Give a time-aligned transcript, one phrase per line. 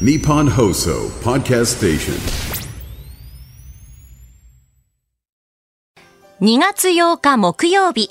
[0.00, 2.14] Nippon Hoso Podcast Station.
[6.40, 8.10] 2月8日木曜日。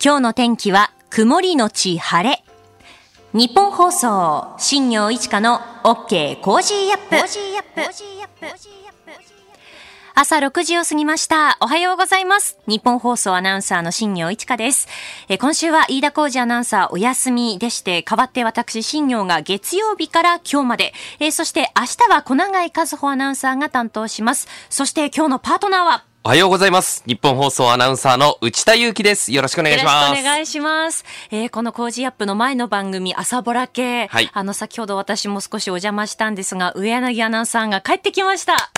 [0.00, 2.44] 今日の天気は曇りのち晴れ。
[3.32, 8.83] ニッポン放送、新行市佳の OK コージーアップ。
[10.16, 11.56] 朝6時を過ぎました。
[11.60, 12.56] おはようございます。
[12.68, 14.86] ニッポン放送アナウンサーの新行市佳です。
[15.28, 24.46] えー今週は飯田浩司アナウンサーお休みでして、代わって私新行が月曜日から今日まで、えーそして明日は小永井一歩アナウンサーが担当します。
[24.70, 27.02] そして今日のパートナーは、おはようございます。
[27.06, 29.32] ニッポン放送アナウンサーの内田雄基です。
[29.32, 30.08] よろしくお願いします。
[30.10, 31.04] よろしくお願いします。
[31.32, 34.06] えーこのコージーアップの前の番組、あさぼらけ。
[34.06, 38.70] はいあの、先ほど私も少しお邪魔したんですが、上柳アナウンサーが帰ってきました。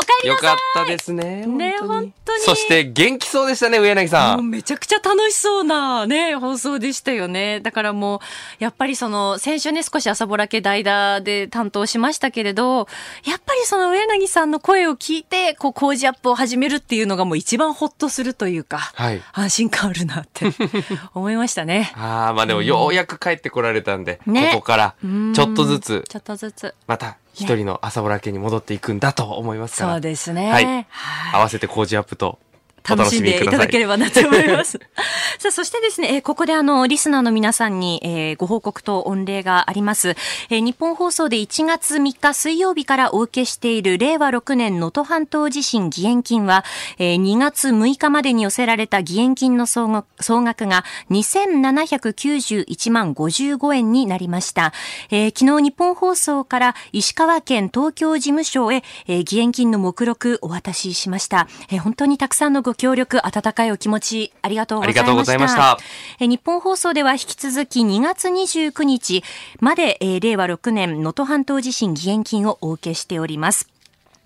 [0.00, 0.50] お帰りなさい。
[0.50, 1.46] よかったですね。
[1.46, 4.36] ね本本当にそして元気そうでしたね、上柳さ。
[4.36, 7.60] もうんめちゃくちゃ楽しそうなね、放送でしたよね。
[7.60, 8.20] だからもう、
[8.58, 12.88] やっぱりその、先週ね、少しあさぼらけ代打で担当しましたけれど、
[13.24, 19.22] やっぱりその上柳さんの声を聞いて、こう、工事アップを始めるっていうのがもう一番ホッとするというか、はい。
[19.32, 20.46] 安心感あるなって
[21.14, 21.92] 思いましたね。
[21.96, 26.74] ああ、まあでもようやく帰ってこられたんで、ねここからうんちょっとずつ、ちょっとずつ。
[26.86, 29.92] また一人の朝ぼら家に戻っていくんだと思いますから。
[29.94, 30.50] そうですね。
[30.50, 30.64] はい。
[30.64, 30.86] はい
[31.32, 32.49] 合わせて工事アップとお
[32.88, 33.04] 楽。
[33.10, 34.78] しんでいただければなと思います。
[35.38, 40.10] さあ、そしてですね、えーここであの、リスナーの皆さんに、えーご報告と御礼があります。
[40.50, 46.64] えー日本放送で1月3日水曜日からお受けしている令和6年能登半島地震義援金は、
[46.98, 54.72] えー2月6日までに寄せられた義援金の総額総額が2791万55円になりました。
[55.10, 61.48] えー昨日日本放送から石川県東京事務所へ、えー義援金の目録お渡ししました。
[61.70, 65.00] えー本当にたくさんのご協力、温かいお気持ち、ありがとうございました。
[65.02, 65.78] ありがとうございました
[66.18, 69.22] えー日本放送では引き続き2月29日
[69.60, 73.69] まで、えー令和6年能登半島地震義援金をお受けしております。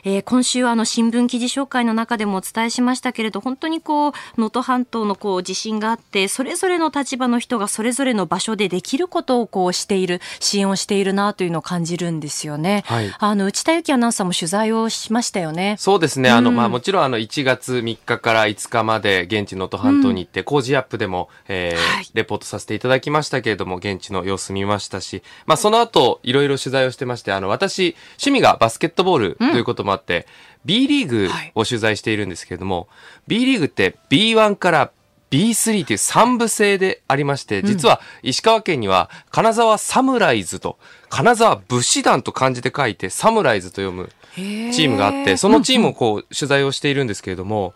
[0.04, 12.84] えー今週あの新聞記事紹介の中でもお伝えしましたけれど本当にこう能登半島のこう地震があってそれぞれの立場の人がそれぞれの場所でできることをこうしている支援をしているなというのを感じるんですよね。
[12.86, 15.76] はいあの内田有紀アナウンサーも取材をしましたよね。
[15.78, 16.30] そうですね。
[16.30, 30.26] あの、うんまあ、もちろん、あの、1月3日から5日まで、現地能登半島に行って、工事アップでも、えーはいレポートさせていただきましたけれども、現地の様子見ましたし、まあ、その後、いろいろ取材をしてまして、あの、私、趣味がバスケットボールということもあって、
[30.64, 32.88] B リーグを取材しているんですけれども、
[33.26, 34.90] B リーグって B1 から
[35.30, 40.78] B3 という3部制でありまして、実は石川県には金沢サムライズと、
[41.08, 47.74] 金沢武士団と漢字で書いてサムライズと読むチームがあって、そのチームをこう取材をしているんですけれども、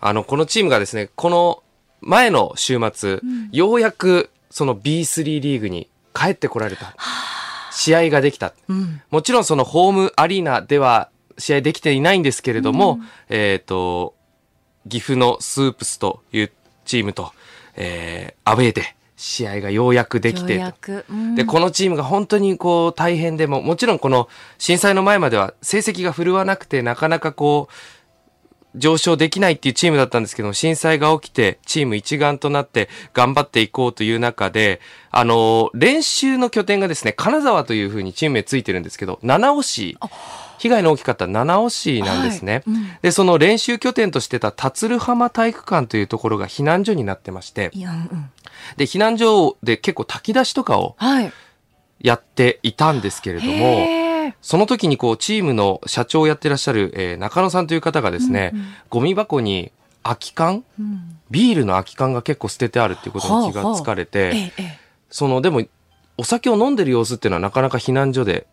[0.00, 1.62] あの、このチームがですね、この
[2.00, 3.20] 前の週末、
[3.52, 6.94] ようやくその B3 リーグに帰ってこられた。
[7.72, 8.54] 試合ができた。
[8.68, 9.02] うん。
[9.10, 14.14] もちろんそのホームアリーナでは試合できていないんですけれども、えっ、と、
[14.88, 16.52] 岐阜のスープスという
[16.84, 17.32] チームと、
[17.76, 20.72] えーアウェーで試合がようやくできてよ
[21.08, 21.34] うん。
[21.34, 27.74] で、このチームが本当にこう大変でも、もちろんこの震災の前までは成績が振るわなくてなかなかこう、
[28.78, 34.80] 上昇できないっていうチームだったんですけども、震災が起きてチーム一丸となって頑張っていこうという中で、
[35.10, 39.96] あの、練習の拠点がですね、金沢というふうにチーム名ついてるんですけど、七尾市、
[40.58, 42.54] 被害の大きかった七尾市なんですね。
[42.54, 42.62] はい。
[42.66, 42.88] うん。
[43.02, 48.30] で、その練習拠点としてた辰ル浜体育館というところが避難所になってまして、うん。
[48.76, 51.32] で、避難所で結構炊き出しとかをはい。
[52.00, 54.34] やっていたんですけれども、へー。
[54.42, 58.66] その時にこうチームの社長をやってらっしゃる、えー中野さんという方がですね、うんうん。
[58.90, 61.18] ゴミ箱に空き缶うん。
[61.30, 64.78] ビールの空き缶が結構捨ててあるっていうことに気がつかれて、ええええ
[65.10, 65.62] そのでも
[66.18, 68.46] お酒を飲んでる様子っていうのはなかなか避難所で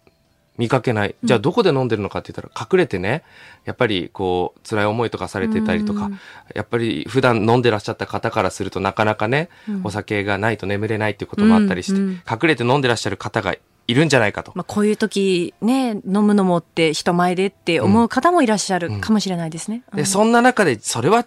[0.58, 1.16] 見かけない。
[1.24, 3.24] じゃあどこで飲んでるのかって言ったら隠れてね、
[3.66, 6.20] やっぱりこう辛い思いとかされてたりとかうん、
[6.54, 9.82] やっぱり普段飲んでらっしゃった方からするとなかなかね、うん。
[9.84, 13.56] お酒がないと眠れないっていうこともあったりして、隠れて飲んでらっしゃる方が
[13.88, 14.52] いるんじゃないかと。
[14.56, 19.84] まあ、こういう時ね飲むのもって人前でって思う方もいらっしゃるかもしれないですね。
[19.94, 21.26] で、そんな中で、それは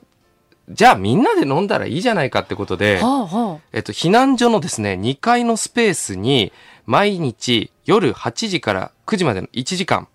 [0.68, 6.52] じゃあみんなで飲んだらいいじゃないかってことで、はあはえっと、避難所のですね、2階のスペースに、
[6.86, 10.08] 毎日夜8時から9時までの1時間、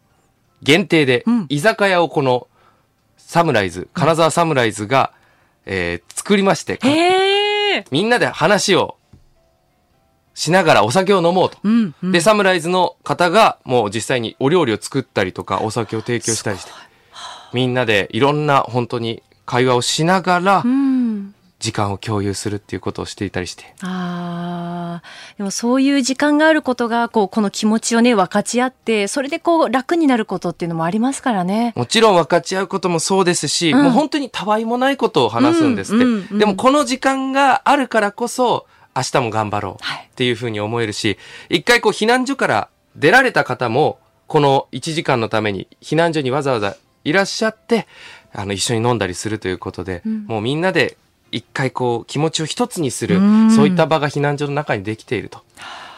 [0.63, 2.47] 限定でうん、居酒屋をこの、
[3.17, 5.13] サムライズ、金沢サムライズが、
[5.65, 6.79] えー作りまして。
[7.89, 8.95] みんなで話を
[10.33, 11.57] しながらお酒を飲もうと。
[11.63, 12.11] うん、うん。
[12.11, 16.71] で、サムライズの方がもう実際にお料理を作ったりとか、お酒を提供したりして、
[17.53, 20.90] みんなでいろんな本当に会話をしながらう、ん。
[21.61, 23.73] 時間を共有するっていうことをしていたりして。
[23.83, 25.03] ああ、
[25.37, 31.73] でもそういう時間があることが、こう、この気持ちをね、分かち合って、それでこう、楽になることっていうのもありますからね。
[31.75, 36.03] もちろん分かち合うこともそうですし、うんもう本当にたわいもないことを話すんですって。
[36.03, 38.65] うんうんうんでもこの時間があるからこそ、
[38.95, 41.17] 明日も頑張ろうはいっていうふうに思えるし、
[41.49, 47.87] 一回こう避難所から出られた方も、この1時間のために避難所にわざわざいらっしゃって、
[48.33, 50.97] あの一緒に飲んだりするということで、うんもうみんなで
[51.31, 55.41] 一回こう気持ちを一つにする、うんそういった場が避難所の中にできていると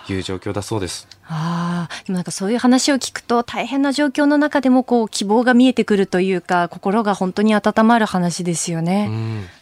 [0.09, 1.07] いう状況だそうです。
[1.25, 9.07] ああ、でもなんかそういう話を聞くと大変な状況の中でもこう希望が見えてくるというか心が本当に温まる話ですようね。
[9.07, 9.12] ん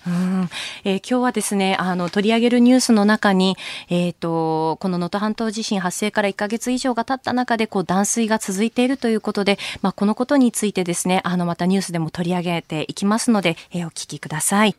[0.08, 0.50] うん
[0.84, 3.58] えー今日はですねあの取り上げるニュースの中に、
[3.90, 14.76] えー、とこの能登半島地震発生から1ヶ月以上が経った中でこう断水が続いているということで、まあ、このことについてですねあのまたニュースでも取り上げていきますので、えーお聞きください。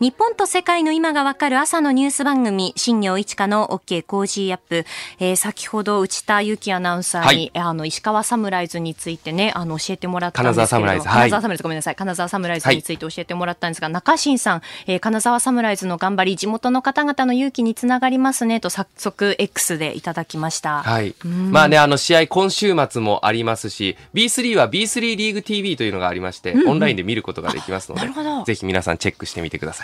[0.00, 4.84] 日本と世界の今がわかる朝のニュース番組、新行市佳の OK コージーアップ。
[5.20, 11.94] えー先ほど内田雄基アナウンサーに、あの、石川サムライズについてね、あの、教えてもらったんですけれど金沢サムライズはい金沢サムライズ、ごめんなさい。
[11.94, 20.82] 金沢サムライズについて教えてもらったんですが、中新さん、えー金沢サムライズの頑張り、地元の方々の勇気につながりますね、と早速 X でいただきました。
[20.82, 21.52] はいん。
[21.52, 28.10] まあね、あの、試合今週末もありますし、B3 は B3 リーグ TV というのがありまして、オンラインで見ることができますので
[28.44, 29.83] ぜひ皆さんチェックしてみてくださ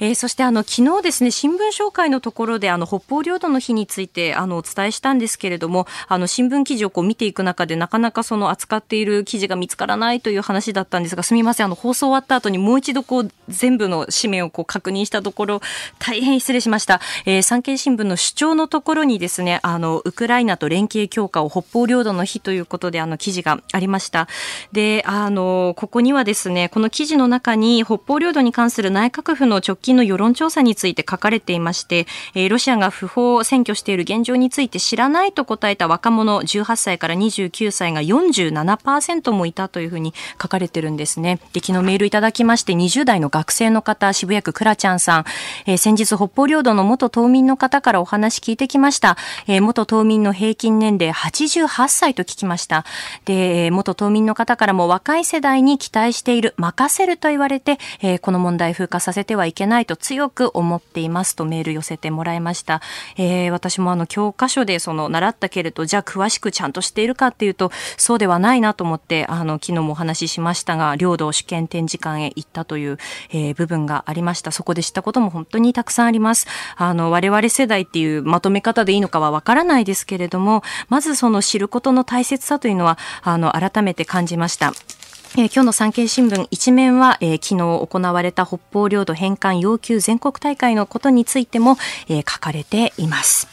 [0.00, 15.60] えーそしてあの昨日ですね新聞紹介のところであの北方領土の日についてあのお伝えしたんですけれどもあの新聞記事をこう見ていく中でなかなかその扱っている記事が見つからないという話だったんですがすみませんあの放送終わった後にもう一度こう全部の紙面をこう確認したところ
[15.98, 24.28] 大変失礼しました、えー産経新聞の主張のところにですねあのウクライナと連携強化を北方領土の日ということであの記事がありました。
[24.72, 41.38] であのここにはですねこの記事の中に北方領土に関する内閣府の直近の世論調査について書かれていまして、えーロシアが不法占拠している現状について知らないと答えた若者18歳から29歳が47%もいたというふうに書かれてるんですね。
[41.52, 45.24] で、昨日メールいただきまして20代の学生の方、渋谷区クラちゃんさん、
[45.66, 49.16] えー先日北方領土の元島民の方からお話聞いてきました。
[49.46, 52.84] えー元島民の平均年齢88歳と聞きました。
[53.24, 62.80] で、元島民の方からも若い世代に期待している、任せると言われて、えーこの問題風化させてはいけないと強く思っていますとメール寄せてもらいました。
[63.16, 72.98] えー私もあの教科書でその習ったけれど、じゃあ詳しくちゃんとしているかっていうと、そうではないなと思って、あの、昨日もお話ししましたが、領土主権展示館へ行ったという、
[73.30, 74.50] えー部分がありました。
[74.50, 76.46] そこで知ったことも本当にたくさんあります。
[76.76, 84.72] あの、我々世代っていうまとめ方でいいのかはわからないですけれども、まずその知ることの大切さというのは、あの、改めて感じました。
[85.36, 91.76] え今日の産経新聞一面は、えー昨日行われた北方領土返還要求全国大会のことについても、
[92.08, 93.48] えー書かれています。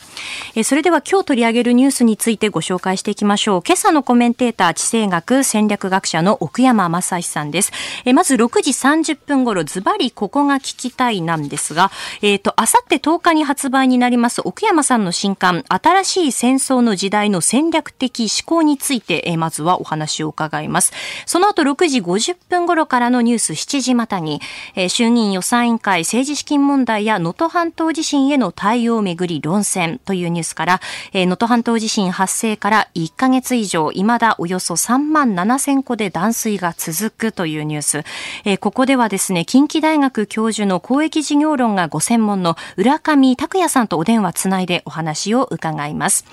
[0.54, 3.64] えーそれでは今日取り上げるニュースについてご紹介していきましょう。
[3.66, 7.72] 今朝のコメンテーター、地政学戦略学者の奥山正史さんです。
[8.06, 11.90] えーまず6時30分頃、ズバリここが聞きたいなんですが、
[12.22, 20.94] えっ、と、あさって10日に発売になります奥山さんの新刊、新しい戦争の時代の戦略的思考について、えーまずはお話を伺います。
[21.26, 24.42] その後6時50分頃からのニュース7時またに、
[24.76, 30.00] えー衆議院予算委員会政治資金問題や能登半島地震への対応をめぐり論戦。
[30.04, 30.82] というニュースから、
[31.14, 37.32] えー能登半島地震発生から1ヶ月以上、未だおよそ3万7000戸で断水が続く。
[37.32, 38.04] というニュース。
[38.44, 46.26] えーここではですね、近畿大学教授の公益事業論がご専門の浦上拓也さんとお電話つないでお話を伺います。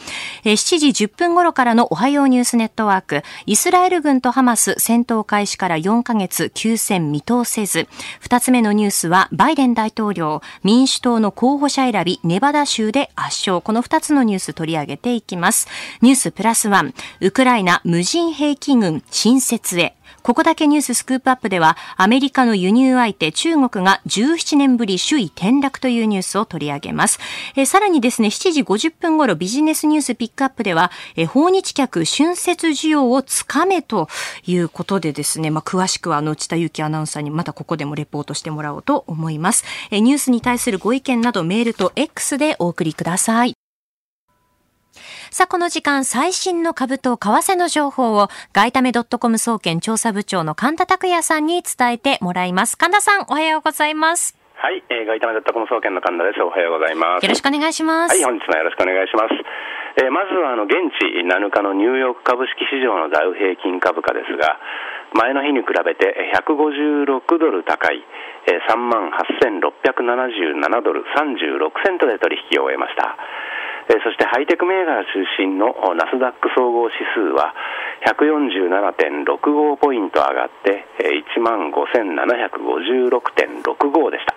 [0.45, 7.87] えー7時10分頃からのおはようニュースネットワーク、イスラエル軍とハマス戦闘開始から4ヶ月休戦見通せず、
[8.23, 13.61] 2つ目のニュースはバイデン大統領、民主党の候補者選び、ネバダ州で圧勝。
[13.61, 15.69] この2つのニュース取り上げていきます。
[16.01, 19.98] ニュースプラスワン、ウクライナ無人兵器軍新設へ。
[20.29, 27.19] ここだけニューススクープアップでは、アメリカの輸入相手中国が17年ぶり首位転落というニュースを取り上げます。
[27.57, 34.11] え、さらにですね、7時50分頃ビジネスニュースピックアップでは、え、訪日客春節需要をつかめと
[34.47, 39.65] いうことでですね、まあ、詳しくはあの内田祐樹アナウンサーにまたここでもレポートしてもらおうと思います。
[39.91, 43.55] え、ニュースに対するご意見などメールと X でお送りください。
[45.39, 52.75] さあ、この時間、最新の株と為替の情報を、外為ドットコム総研調査部長の神田拓也さんに伝えてもらいます。
[52.75, 54.35] 神田さん、おはようございます。
[54.59, 56.43] はい、えー、外為ドットコム総研の神田です。
[56.43, 57.23] おはようございます。
[57.23, 58.19] よろしくお願いします。
[58.19, 60.03] はい、本日もよろしくお願いします。
[60.03, 64.59] えー、まずは、あの、現地7日のニューヨーク株式市場のダウ平均株価ですが、
[65.15, 68.03] 前の日に比べて156ドル高い、
[68.67, 73.15] 3万8677ドル36セントで取引を終えました。
[73.89, 77.55] そしてハイテク銘柄中心のナスダック総合指数は
[78.05, 84.35] 147.65ポイント上がって1万5756.65でした。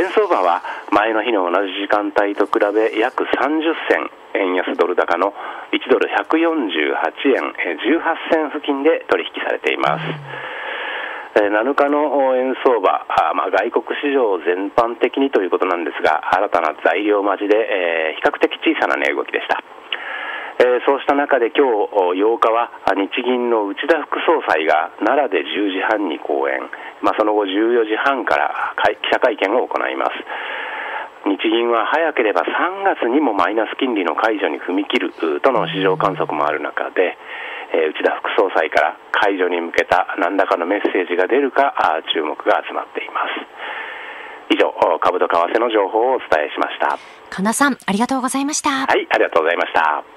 [0.00, 5.34] 円相場は前の日の同じ時間帯と比べ約30銭円安ドル高の
[5.72, 10.04] 1ドル148円18銭付近で取引されています。
[11.34, 19.64] 7日の円相場、まあ、外国市場全般的にということなんですが、新たな材料待ちで、えー、比較的小さな値動きでした。
[20.60, 26.60] えー、そうした中で今日8日は日銀の内田副総裁が奈良で10時半に講演、
[27.00, 30.12] まあ、その後14時半から記者会見を行います。
[31.24, 37.16] 日銀は早ければ3月にもマイナス金利の解除に踏み切るとの市場観測もある中で、
[37.72, 41.72] え内田副総裁から解除に向けた何らかのメッセージが出るか
[42.12, 43.46] 注目が集まっています。
[44.50, 46.98] 以上株と為替の情報をお伝えしました。
[47.30, 48.70] 神田さんありがとうございました。
[48.70, 50.11] はいありがとうございました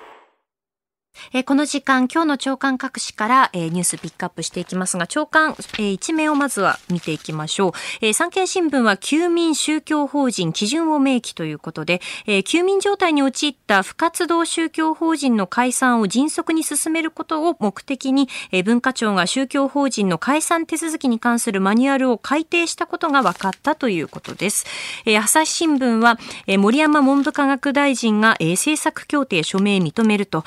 [1.34, 7.72] えー、この時間、今日の長官各紙から、えー、ニュースピックアップしていきますが、長官、えー、一面をまずは見ていきましょう。
[8.02, 24.66] えー、産経新聞は、休眠宗教法人基準を明記ということで、えー、休眠状態に陥った不活動宗教法人の解散を迅速に進めることを目的に、えー、文化庁が宗教法人の解散手続きに関するマニュアルを改定したことが分かったということです。
[25.06, 30.44] えー、朝日新聞は、えー、森山文部科学大臣が、えー、政策協定署名認めると、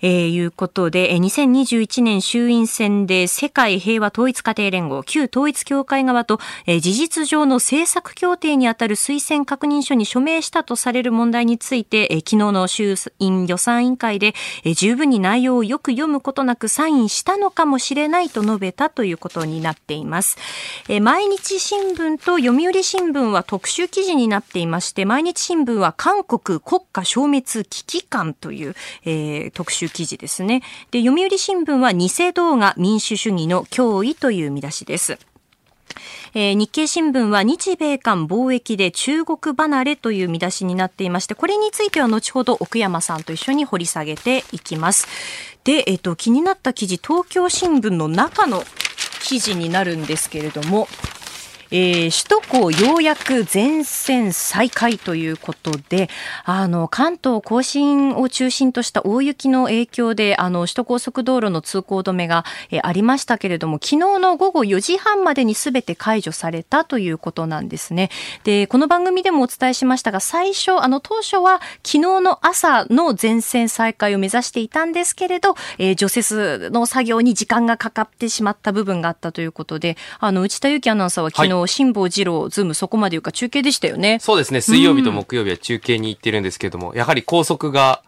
[0.00, 20.36] えーえー、いうことでえ、2021年衆院選で世界平和統一家庭連合、旧統一協会側と、えー、事実上の政策協定にあたる推薦確認書に署名したとされる問題について、えー、昨日の衆院予算委員会で、えー、十分に内容をよく読むことなくサインしたのかもしれないと述べたということになっています。
[20.88, 30.62] えー、毎日新聞と読売新聞は特集記事になっていまして、毎日新聞は韓国国家消滅危機感という、えー、特集記記事ですね。
[30.90, 35.18] で、読売新聞は偽動画民主主義の脅威という見出しです。
[36.34, 45.06] えー、日経新聞は日米間貿易で中国離れという見出しになっていまして、これについては後ほど奥山さんと一緒に掘り下げていきます。
[45.62, 48.64] で、えっ、ー、と、気になった記事、東京新聞の中の
[49.22, 50.88] 記事になるんですけれども、
[51.72, 56.10] えー、首都高ようやく全線再開ということで、
[56.44, 68.10] あの、関東甲信を中心とした大雪の影響で、あの、首都高速道路の通行止めが、えー、ありましたけれども、昨日の午後4時半までに全て解除されたということなんですね。
[68.44, 84.18] で、この番組でもお伝えしましたが、最初、あの、当初は昨日の朝の全線再開を目指していたんですけれど、えー、除雪の作業に時間がかかってしまった部分があったということで、あの、内田有紀アナウンサーは昨日、はい辛坊治郎、ズーム、そこまでいうか中継でしたよね。
[84.20, 84.60] そうですね。
[84.60, 88.02] 水曜日と木曜日は中継に行ってるんですけれども、うん、やはり高速が、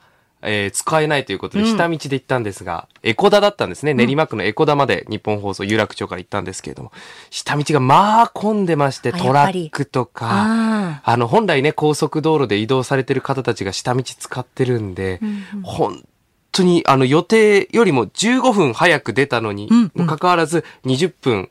[0.46, 3.94] えー、使えないということで、下道で行ったんですが、うん、エコダだったんですね。
[3.94, 6.92] 練馬区のエコダまで日本放送有楽町から行ったんですけれども、
[7.30, 16.04] 下道がまあ混んでまして、トラックとか、あの、本来ね、高速道路で移動されてる方たちが下道使ってるんで、うんうん、本
[16.52, 21.50] 当に、あの、予定よりも15分早く出たのに、うんうん、かかわらず20分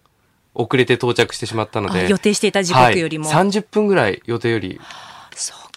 [0.55, 2.10] 遅れて到着してしまったので。
[2.10, 3.29] 予定していた時刻よりも。
[3.29, 4.79] はい、30分ぐらい予定より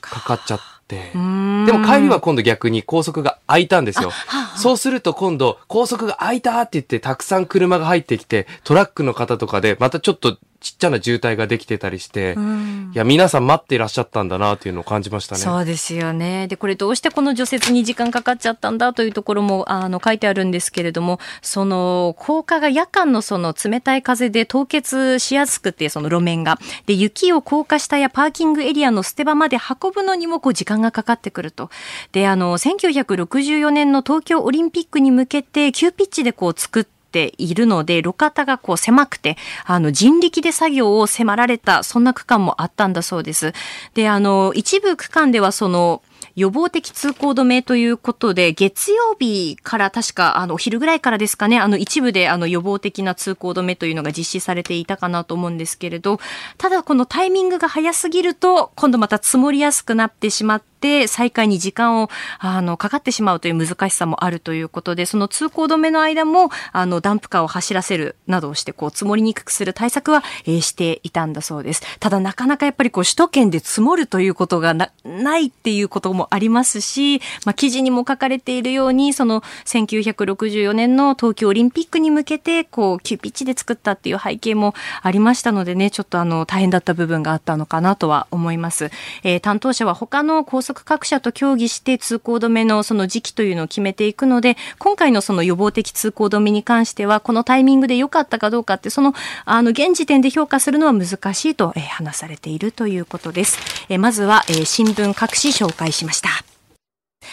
[0.00, 1.10] かかっちゃって。
[1.12, 4.12] でも帰りは今度逆に高速が開いたんですよ。
[4.56, 15.40] そうすると今度高速が開いたって言ってたくさん車が入ってきてトラックの方とかでまたちょっとちっちゃな渋滞ができてたりして、うん、いや、皆さん待っていらっしゃったんだなっていうのを感じましたね。
[15.40, 16.48] そうですよね。
[16.48, 26.58] で、これどうしてこの除雪に時間かかっちゃったんだというところも、あの、書いてあるんですけれども、その、高架が夜間のその冷たい風で凍結しやすくて、その路面が。
[26.86, 31.70] で、雪を高架下やパーキングエリアの捨て場まで運ぶのにも、こう、時間がかかってくると。
[32.10, 43.54] で、あの、1964年の東京オリンピックに向けて、急ピッチでこう、作って、ているので、路肩がこう狭くて、あの、人力で作業を迫られた、そんな区間もあったんだそうです。
[43.94, 46.02] で、あの、一部区間ではその、
[46.34, 56.20] 予防的通行止めということで、月曜日から確か、あの、お昼ぐらいからですかね、あの、一部で、あの、予防的な通行止めというのが実施されていたかなと思うんですけれど、
[56.58, 71.82] ただこのタイミングが早すぎると、今度また積もりやすくなってしまって、再開に時間をあのかかってしまうという難しさもあるということでその通行止めの間もあのダンプカーを走らせるなどをしてこう積もりにくくする対策は、えー、していたんだそうです。
[71.98, 88.90] ただなかなかやっぱりこう首都圏で積もるということがなないっていうこともありますし、まあ、記事にも書かれているようにその1964年の東京オリンピックに向けてこう急ピッチで作ったっていう背景もありましたのでねちょっとあの大変だった部分があったのかなとは思います、
[89.24, 103.58] えー、担当者は他の高速各社と協議して通行止めのその時期というのを決めていくので、今回のその予防的通行止めに関しては、このタイミングで良かったかどうかって、その、あの、現時点で評価するのは難しいと、え話されているということです。
[103.88, 106.45] えまずは、え新聞各紙紹介しました。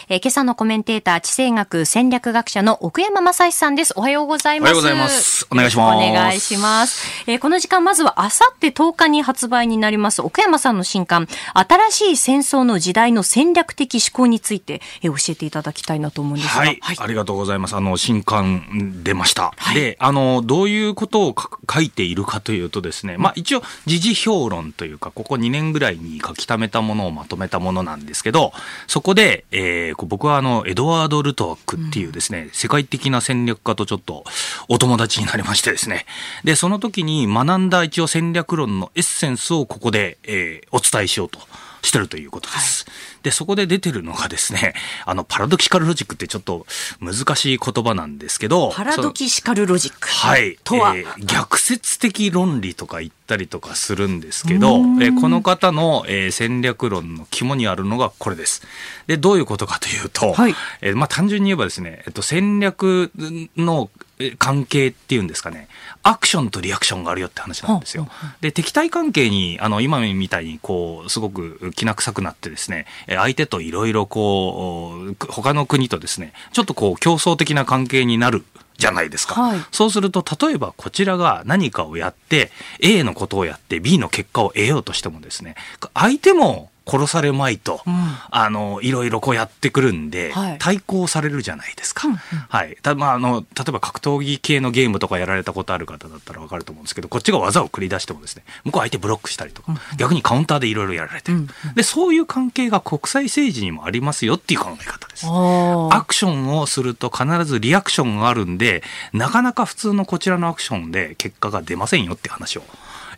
[0.10, 3.94] えー、今朝のコメンテーター、地政学戦略学者の奥山正史さんです。
[3.96, 4.72] おはようございます。
[4.72, 5.48] おはようございます。
[5.52, 5.96] お願いします。
[5.96, 7.08] お願いします。
[7.28, 16.62] えー、この時間、まずはあさって10日に発売になります、奥山さんの新刊、新しい戦争の時代の戦略的思考について、えー、教えていただきたいなと思うんですが。
[16.62, 16.80] はい。
[16.82, 17.76] はい、ありがとうございます。
[17.76, 19.54] あの、新刊出ました。
[19.58, 21.36] はい、で、あの、どういうことを
[21.72, 28.54] 書いているかというとですね、まあ一応、時事評論というか、ここ2年ぐらいに書き溜めたものをまとめたものなんですけど、
[28.88, 34.24] そこで、えー、僕はあの、エドワード・ルトワックっていうですね、うん、世界的な戦略家とちょっと
[34.70, 36.06] お友達になりましてですね。
[36.44, 41.40] で、その時に学んだ一応戦略論のエッセンスをここで、えー、お伝えしようと
[41.84, 42.86] してるということです。
[42.86, 44.74] はいで、そこで出てるのがですね、
[45.06, 46.68] あの、パラドキシカルロジックってちょっと
[47.00, 50.10] 難しい言葉なんですけど、パラドキシカルロジック。
[50.10, 50.58] はい。
[50.66, 58.62] とは、えー、逆説的論理とか言ったりとかするんですけど、えー、この方の、えー、戦略論の肝にあるのがこれです。
[59.08, 63.10] で、どういうことかというと、はい、えー、まあ単純に言えばですね、えっと、戦略
[63.56, 63.90] の
[64.38, 65.68] 関係っていうんですかね、
[66.04, 68.08] アクションとリアクションがあるよって話なんですよ。
[68.42, 78.44] で、敵対関係に、あの、今みたいに、こう、すごくきな臭くなってですね、相手といろいろこう、他の国とですね、ちょっとこう、競争的な関係になる
[78.78, 85.56] じゃないですか、はい、そうすると例えばこちらが何かをやって A のことをやって B の結果を得ようとしてもですね
[85.94, 87.94] 相手も殺されまいと、うん、
[88.30, 92.08] あのいろいろこうやってくるんで、はい、対抗されるじゃないですか。
[92.08, 105.26] うんうん、はいたまあ、あの例えば格闘技系のゲームとかやられたことある方だったら分かると思うんですけどこっちが技を繰り出してもですね向こう相手ブロックしたりとか、うん、逆にカウンターでいろいろやられてる、うんうん、でそういう関係が国際政治にもありますよっていう考え方です。
[105.26, 112.64] アクションをすると必ずリアクションがあるんでなかなか普通のこちらのアクションで結果が出ませんよって話を。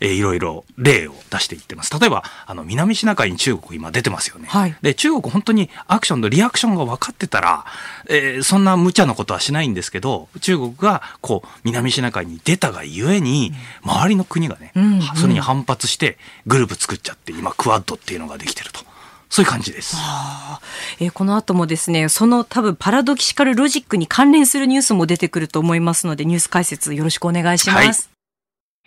[0.00, 1.98] えー、いろいろ例を出していってます。
[1.98, 4.48] 例えば、あの、南シナ海に中国今出てますよね。
[4.48, 7.64] はい、で、中国本当にアクションのリアクションが分かってたら、
[8.08, 18.84] えー、そんな無茶なことはしないんですけど、中国がこう、南シナ海に出たがゆえに、周りの国がね、うんうん、それに反発してグループ作っちゃって、今、クワッドっていうのができてると。
[19.28, 19.96] そういう感じです。
[21.00, 27.86] えー、この後もですね、その多分 paradoxical logic に関連するニュースも出てくると思いますので、ニュース解説よろしくお願いします。
[28.08, 28.15] はい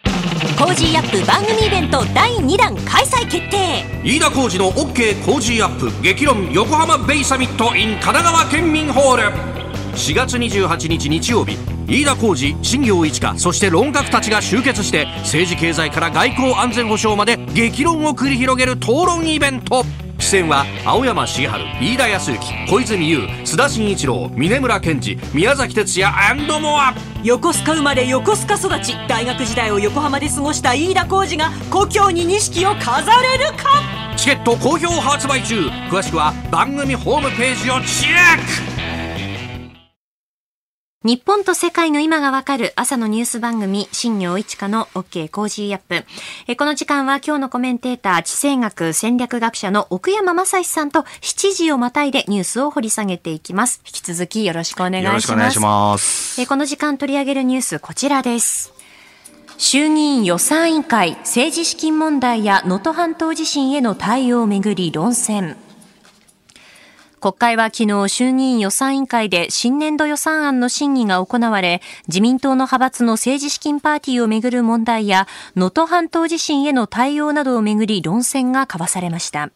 [0.03, 3.83] コージーアップ番組イベント第2弾開催決定。
[4.03, 5.89] 飯田浩司の OK コージーアップ。
[6.01, 9.68] 激論横浜ベイサミット in 神奈川県民ホール。
[9.95, 11.57] 4月28日日曜日。
[11.87, 19.83] 飯田浩司新行市佳そして論客たちが集結して政治経済から外交安全保障まで激論を繰り広げる討論イベント。
[20.19, 26.93] 出演は青山繁晴飯田泰之小泉悠須田慎一郎峯村健司宮崎哲弥モア。
[27.23, 28.95] 横須賀生まれ横須賀育ち。
[29.07, 33.63] 大学時代を横浜で過ごした飯田浩司が故郷に錦を飾れるか？
[34.15, 35.67] チケット好評発売中。
[35.89, 38.68] 詳しくは番組ホームページをチェック
[41.09, 46.05] 日本と世界の今がわかる朝のニュース番組、新行市佳の OK Cozy up。
[46.45, 53.81] えこの時間は今日のコメンテーター、地政学戦略学者の奥山正史さんと7時をまたいでニュースを掘り下げていきます。
[53.87, 55.05] 引き続きよろしくお願いします。
[55.05, 56.39] よろしくお願いします。
[56.41, 58.71] えこの時間取り上げるニュース、こちらです。
[59.57, 65.57] 衆議院予算委員会、政治資金問題や能登半島地震への対応をめぐり論戦。
[67.19, 79.51] 国会は昨日衆議院予算委員会で新年度予算案の審議が行われ、自民党の派閥の政治資金パーティーをめぐる問題や、能登半島地震への対応などをめぐり論戦が交わされました。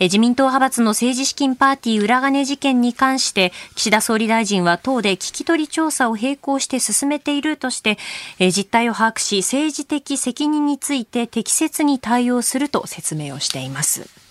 [0.00, 7.98] 自民党派閥の政治資金パーティー裏金事件に関して、岸田総理大臣は党で聞き取り調査を並行して進めているとして、
[8.40, 14.23] 実態を把握し、政治的責任について適切に対応すると説明をしています。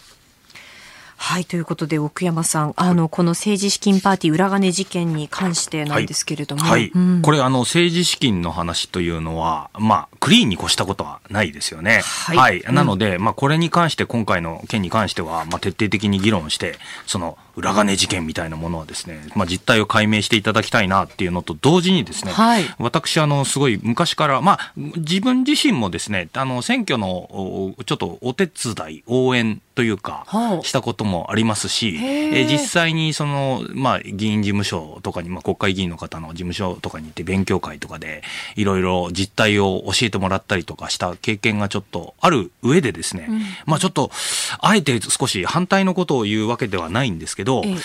[1.26, 6.92] はい、ということで奥山さん、あのこの政治資金パーティー裏金事件に関してなんですけれども、はい、はい。
[6.94, 12.02] うん、これあの政治資金の話というのは、まあクリーンに越したことはないですよね。
[12.04, 16.76] はい、はい、なので、まあこれに関して今回の件に関しては、まあ徹底的に議論して、
[17.08, 30.26] その裏金事件みたいなものはですね、まあ、実態を解明していただきたいなっていうのと同時にですね、はい、私あのすごい昔から、まあ、自分自身もですねあの選挙のちょっとお手伝い応援というか、
[30.62, 38.22] したこともありますし、え実際にその、まあ、議員事務所とかに、まあ、国会議員の方の事務所とかに行って勉強会とかで、
[38.56, 44.12] いろいろ実態を教えてもらったりとかした経験がちょっとある上でですね、うん、まあちょっと、
[44.60, 47.76] あえて少し反対のことを言うわけではないんですけど、ええ、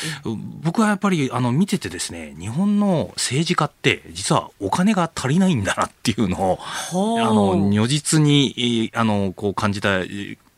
[0.63, 10.01] 僕はやっぱりあの見ててですね、日本の政治家って実はお金が足りないんだなっていうのを、あの、如実に、あの、こう感じた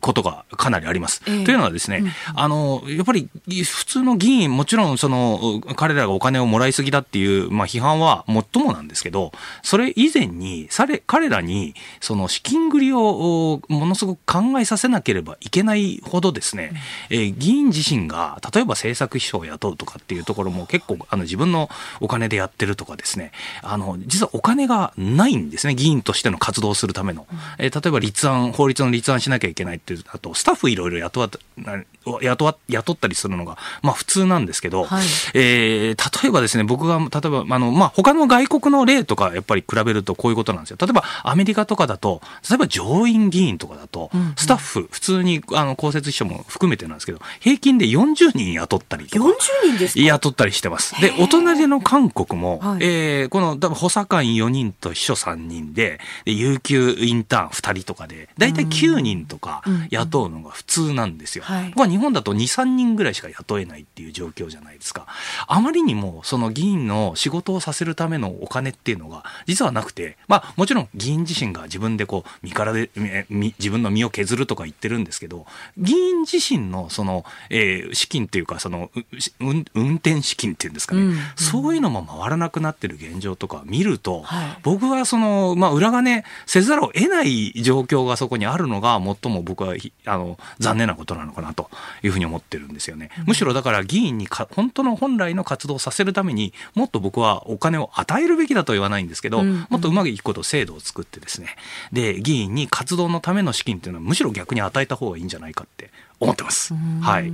[0.01, 1.23] ことがかなりあります。
[1.27, 3.29] えー、というのはですね、うん、あの、やっぱり
[3.65, 9.33] 普通の議員、もちろんその、彼らがお金をもらいすぎだっていう、まあ批判はもっともなんですけど、
[9.63, 10.69] それ以前に、
[11.07, 16.71] 彼らに、その資金繰りをものすごく考えさせなければいけないほどですね、
[17.11, 21.69] うん、えー、議員自身が、例えば政策秘書を雇うとかっていうところも結構、あの、自分の
[22.01, 23.33] お金でやってるとかですね、
[23.63, 27.27] あの、実はお金がないんですね、議員としての活動をするための。
[27.59, 31.31] えー、例えば立案、法律の立案しなきゃいけないってあとスタッフいろいろ雇わ
[32.23, 40.77] 雇わ雇ったりするのが、まあ、普通なんですけど、はい、えー、例えばですね僕が例えばあの、まあ、他の外国の例とかやっぱり比べるとこういうことなんですよ。
[40.81, 49.25] 例えばアメリカとかだと例えば上院議員とかだと、うんうん、スタッフ普通にあの公設秘書も含めてなんですけど平均で40人雇ったりとか。
[49.25, 49.35] 40
[49.73, 50.01] 人ですか？
[50.01, 51.01] 雇ったりしてます。
[51.01, 55.81] でお隣の韓国も、はい、えー、この多分補佐官4人と秘書3人で
[56.25, 61.45] で有給インターン2人とかで大体9人とか雇うのが普通なんですよ。
[61.45, 65.07] はい、日本だと2、3人ぐらいしか雇えないっていう状況じゃないですか。
[65.47, 72.91] あまりにもその議員の仕事をさせるためのお金っていうのが実はなくて、まあもちろん議員自身が自分でこう身からで
[73.31, 78.91] 自分の身を削るとか言ってるんですけど、議員自身のその、えー、資金っていうかその
[79.41, 89.75] 運転資金っていうんですかね、うんうん、そういうのも回らなくなってる現状とか見ると、はい、僕はその、まあ裏金せざるを得ない状況がそこにあるのが最も僕は
[90.07, 91.71] あの残念なことなのかなと
[92.03, 93.11] いうふうに思ってるんですよね。
[93.27, 101.57] むしろだから議員にか本当の本来の活動をさせるためにもっと僕はお金を与えるべきだと言わないんですけど、もっとうまくいくこと制度を作ってですね
[101.93, 105.91] で議員に活動のための資金っていうのはむしろ逆に与えた方がいいんじゃないかって
[106.21, 106.75] 思ってます。
[106.75, 107.33] はい。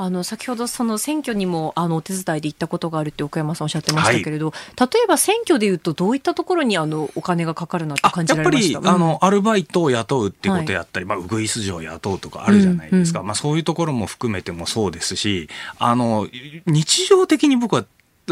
[0.00, 15.48] あの先ほどその選挙にもあのお手伝いで行ったことがあるって岡山さんおっしゃってましたけれど、はい、例えば選挙でいうとどういったところにあのお金がかかるなって感じられましたやっぱり、うん、あのアルバイトを雇うってことやったり、はい、まあ、ウグイス嬢を雇うとかあるじゃないですか、うんうん、まあ、そういうところも含めてもそうですし
[15.80, 16.28] あの
[16.66, 17.84] 日常的に僕は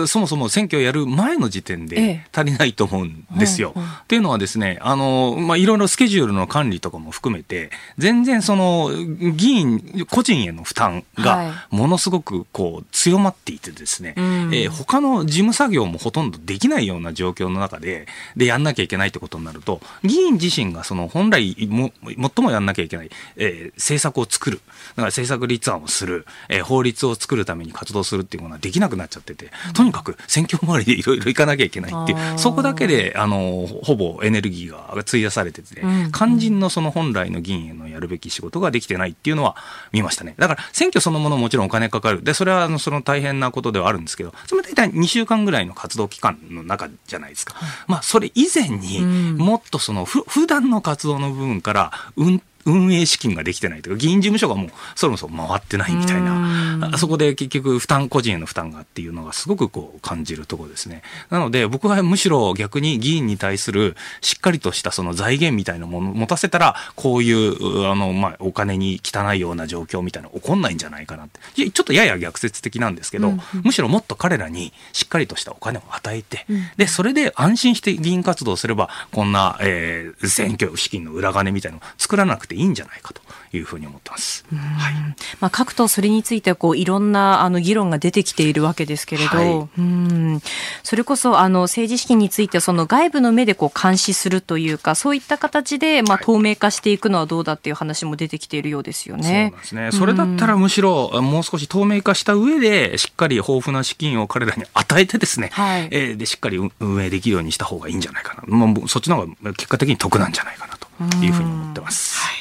[0.06, 3.72] そもそも選挙をやる前の時点で足りないと思うんですよ。
[3.76, 8.90] ええっていうのはですね、あの、まあ、いろいろスケジュールの管理とかも含めて、全然その、
[9.34, 18.06] 議員、個人への負担がものすごくこう、強まっていてですね、はい、えー、他の事務作業もほとんどできないような状況の中で、
[18.36, 39.56] で、やんなきゃいけないってことになると、議員自身がその、本来も、最もやんなきゃいけない、えー、政策を作る、だから政策立案をする、えー、法律を作るために活動するっていうものはできなくなっちゃってて、とにかく選挙周りでいろいろ行かなきゃいけないっていうそこだけであのほぼエネルギーが費やされてて、ね、肝心のその本来の議員へのやるべき仕事ができてないっていうのは
[39.92, 40.34] 見ましたね。
[40.38, 42.22] だから選挙そのものもちろんお金かかる。
[42.22, 47.54] でそれはあのその大変なことではあるんですけどそれ大体2週間ぐらいの活動期間の中じゃないですか、
[47.86, 49.00] まあそれ以前に
[49.36, 61.02] もっとそのふ普段の活動の部分から運運営資金ができてないというか、議員事務所がもうそもそも回ってないみたいな、そこで結局負担、個人への負担がっていうのがすごくこう感じるところですね。
[61.30, 71.70] なので僕はむしろ逆に議員に対するしっかりとしたその財源みたいなものを持たせたら、こういう、あの、まあ、お金に汚いような状況みたいな起こんないんじゃないかなって。
[71.70, 73.34] ちょっとやや逆説的なんですけど、うん。
[73.34, 84.44] うん、むしろもっと彼らにしっかりとしたお金を与えて、うん、で、それで安心して議員活動すれば、こんな、えー、選挙資金の裏金みたいなのを作らなくていいんじゃないかというふうに思ってます。
[84.50, 84.94] はい、
[85.40, 90.40] まあ、各党それについてこういろんなあの議論が出てきているわけですけれど、はい、うん
[90.82, 99.52] それこそあの政治資金についてその外部の目でこう監視するというかそういった形でまあ透明化していくのはどうだっていう話も出てきているようですよね。
[99.52, 99.92] そうですね。
[99.92, 108.56] それだったらむしろもう少し透明化した上でしっかり豊富な資金を彼らに与えてですね、はい、えー、でしっかり運営できるようにした方がいいんじゃないかな。
[108.56, 110.85] もうそっちの方が結果的に得なんじゃないかなと
[111.22, 112.18] いうふうに思ってます。
[112.18, 112.36] はい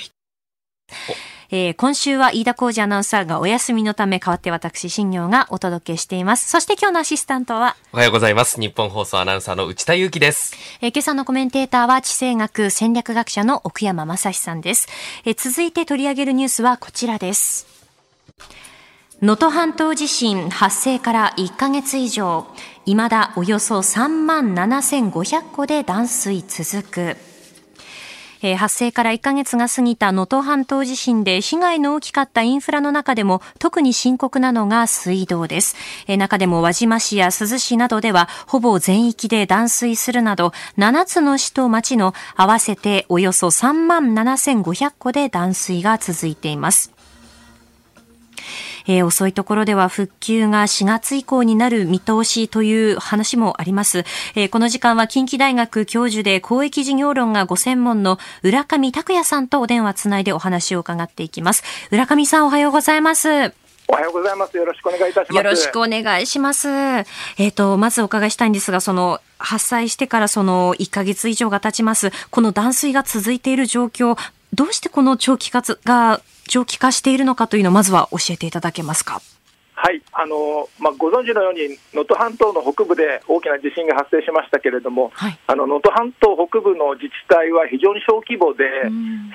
[1.51, 6.49] えー、今週は飯田浩二アナウンサーがお休みのため代わって私、新業がお届けしています。
[6.49, 7.77] そして今日のアシスタントは？
[7.93, 8.59] おはようございます。
[8.59, 10.55] 日本放送アナウンサーの内田祐樹です。
[10.81, 14.87] えー、今朝のコメンテーターは地政学戦略学者の奥山正史さんです。
[15.23, 17.67] えー、続いて取り上げるニュースはこちらです。
[19.21, 22.47] 能登半島地震発生から1ヶ月以上、
[22.85, 27.17] 未だおよそ3万7500戸で断水続く。
[28.45, 35.75] えー、発生から1ヶ月が過ぎた能登半島地震で被害の大きかったインフラの中でも特に深刻なのが水道です。
[36.05, 46.91] えー、中でも輪島市や珠洲市などではほぼ全域で断水するなど7つの市と町の合わせておよそ3万7500戸で断水が続いています。
[48.87, 53.99] えー、遅いところでは復旧が4月以降になる見通しという話もあります。
[54.35, 61.63] えー、この時間は近畿大学教授で公益事業論がご専門の浦上拓也さんとお電話つないでお話を伺っていきます。
[61.91, 63.53] 浦上さんおはようございます。
[63.87, 64.57] おはようございます。
[64.57, 65.35] よろしくお願いいたします。
[65.35, 66.67] よろしくお願いします。
[66.69, 72.11] えっ、ー、と、まずお伺いしたいんですが、その、発災してからその1ヶ月以上が経ちます。
[72.31, 74.17] この断水が続いている状況、
[74.53, 79.21] どうしてこの長期化が長期化しているのかというのをまずは教えていただけますか？
[79.77, 85.11] はいあのまあ、ご存知のように能登半島の北部で大きな地震が発生しましたけれども
[85.47, 88.65] 能登、半島北部の自治体は非常に小規模で、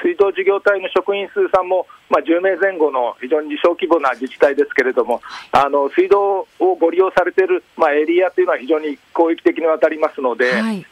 [0.03, 5.20] 水道事業体の職員数さんも、まあ、10名前後の非常に小規模な自治体ですけれども、
[5.53, 10.85] あの水道をご利用されている、まあ、エリアというのは非常に広域的にわたりますので、はい、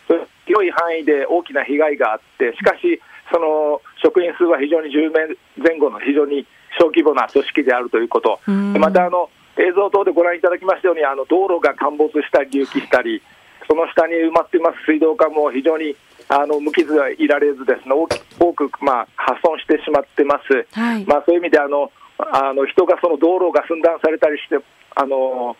[0.46, 6.46] 広い範囲で大きな被害があって、しかし、その職員数は非常に10名前後の非常に
[6.78, 8.40] 小規模な組織であるということ、
[8.78, 13.22] またあの映像等でご覧いただきましたように、あの道路が陥没したり、隆起したり、
[13.68, 15.94] その下に埋まっています水道管も非常に
[16.28, 17.94] あの無傷はいられず、ですね
[18.38, 24.56] 多く、まあ、破損してしまってます、はい、まあ、そういう意味であのあの人がその道路が寸断されたりして、
[24.96, 25.56] あの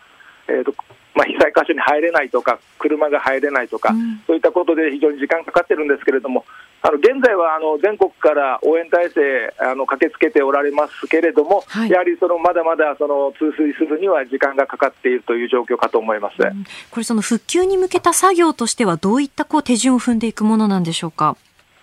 [0.47, 0.73] えーと
[1.15, 6.45] まあ、被災箇所に入れないとか、車が入れないとか、うん、そういったことで非常に時間かかってるんですけれども、
[6.81, 21.35] あの現在はあの全国から応援体制あの駆けつけておられますけれども、はい、やはりそのまだまだその通水するには時間がかかっているという状況かと思います、うん、これ、その復旧に向けた作業としては、どういったこう手順を踏んでいくものなんでしょうか？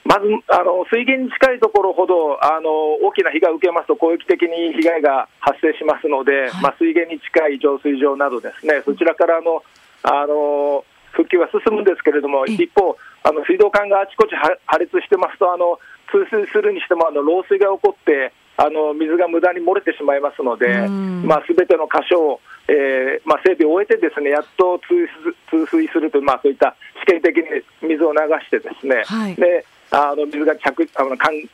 [0.04, 2.70] まずあの水源に近いところほどあの
[3.04, 9.62] 大きな被害を受けますと、広域的に被害が発生しますので、はい、まあ、水源に近い浄水場などですね、そちらからの
[10.02, 10.85] あの
[11.16, 15.81] 復旧は進むんですけれども、一方、あの水道管があちこち破裂してますと、あの
[16.12, 27.44] 通水するにしてもあの漏水が起こって、あの水が無駄に漏れてしまいますので、まあ、全ての箇所を、えーまあ、整備を終えて、ですねやっと通水するという、まあ、そういった試験的に
[27.83, 31.48] 水を流してですね、はい、であの水が着あのかん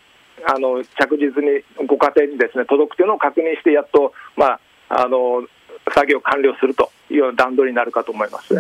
[0.46, 5.46] あの着実にご家庭にですね届くというのを確認して、やっと、まあ、あの
[5.95, 8.55] 作業完了するというような段取りになるかと思います、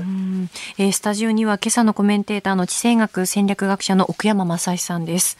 [0.78, 5.38] えー、スタジオには今朝のコメンテーターの地政学戦略学者の奥山正史さんです。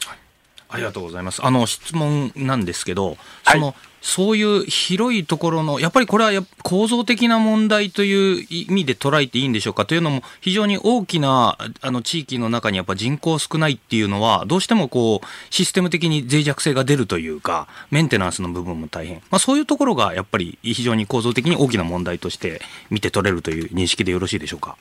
[0.69, 1.45] ありがとうございます。
[1.45, 22.61] あの質問なんですけど、その、はい、そそういう広いところの、やっぱりこれは構造的な問題という意味で捉えていいんでしょうかというのも、非常に大きなあの地域の中にやっぱ人口少ないっていうのは、どうしてもこうシステム的に脆弱性が出るというか、メンテナンスの部分も大変、まあ、そういうところがやっぱり非常に構造的に大きな問題として
[22.91, 24.77] 見て取れるという認識でよろしいでしょうか？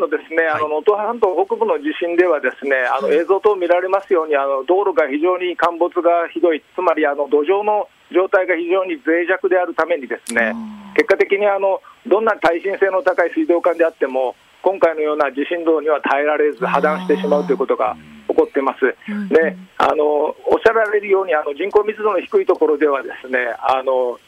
[0.00, 10.56] のですね、あの能登半島北部の地震では、ですねあの映像等見られますように、あの道路が非常に陥没がひどい、つまりあの土壌の状態が非常に脆弱であるために、ですね
[10.96, 17.96] 結果的にあのどんな耐震性の高い水道管であっても、今回のような地震動には耐えられず、破断してしまうということが
[18.28, 18.80] 起こってます。
[19.28, 24.18] であのおっしゃられるようにあの人口密度の低いところではですねあの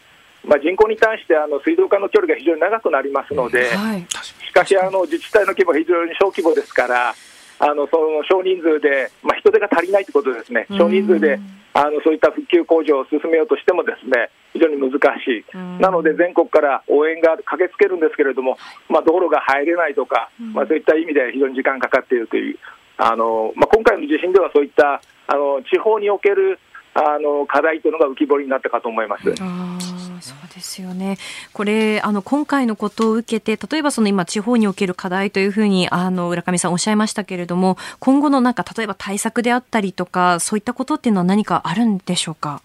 [0.45, 4.07] まあ、人口に対してあの水道管の距離が非常に長くなりますので、はい、
[4.49, 7.15] しかしあの自治体の規模は非常に小規模ですから、
[7.63, 11.39] あのその少人数で、まあ、人手が足りないということですね、少人数で
[11.75, 22.59] あのそういった復旧工事を進めようとしても、ですね非常に難しい、なので全国から応援が駆けつけるんですけれども、まあ、道路が入れないとか、まあ、そういった意味で非常に時間かかっているという、
[22.99, 26.59] あのまあ、今回の地震ではそういったあの地方における
[26.95, 29.33] あの課題というのが浮き彫りになったかと思います。
[30.23, 31.19] そうですよね。
[31.53, 42.63] これあの今回のことを受けて例えばその今地方における課題というふうにあの浦上さんおっしゃいましたけれども今後のなんか例えば対策であったりとかそういったことっていうのは何かあるんでしょうか？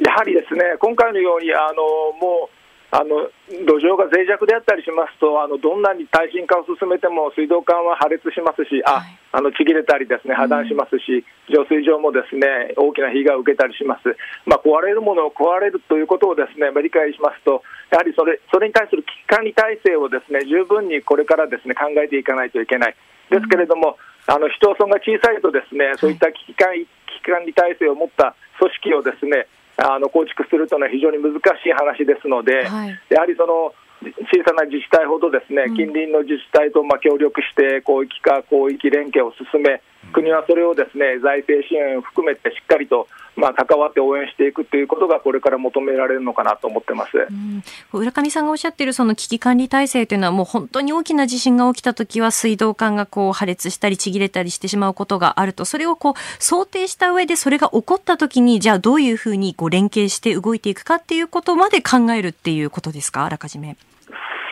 [0.00, 1.82] やはりですね今回のようにあの
[2.20, 2.57] もう
[2.90, 3.28] あの
[3.68, 11.20] 土壌が脆弱であったりしますと、あのどんなに耐震化を進めても水道管は破裂しますし、ああのちぎれたりですね破断しますし、
[11.52, 14.16] 浄水場もですね大きな被害を受けたりします、
[14.48, 17.60] まあ、壊れるものを壊れるということをですね理解しますと、
[17.92, 22.96] やはりそれそれに対する危機管理体制をですね十分にこれからですね考えていかないといけない。
[23.28, 26.88] ですけれども、あの市町村が小さいとですねそういった危機管危
[27.20, 29.46] 機管理体制を持った組織をですね
[29.78, 55.64] あの構築するというのは非常に難しい話ですので、はい、やはりその小さな自治体ほどですね、近隣の自治体とまあ協力して広域化、広域連携を進め、国はそれをですね財政支援を含めてしっかりとまあ関わって応援していくということがこれから求められるのかなと思ってます、うん、浦上さんがおっしゃっているその危機管理体制というのはもう本当に大きな地震が起きたときは水道管がこう破裂したりちぎれたりしてしまうことがあると。
[55.64, 63.24] それをこう想定した上でそれが起こったときにじゃあどういうふうにこう連携して動いていくかっていうことまで考えるっていうことですか？
[63.24, 63.76] あらかじめ。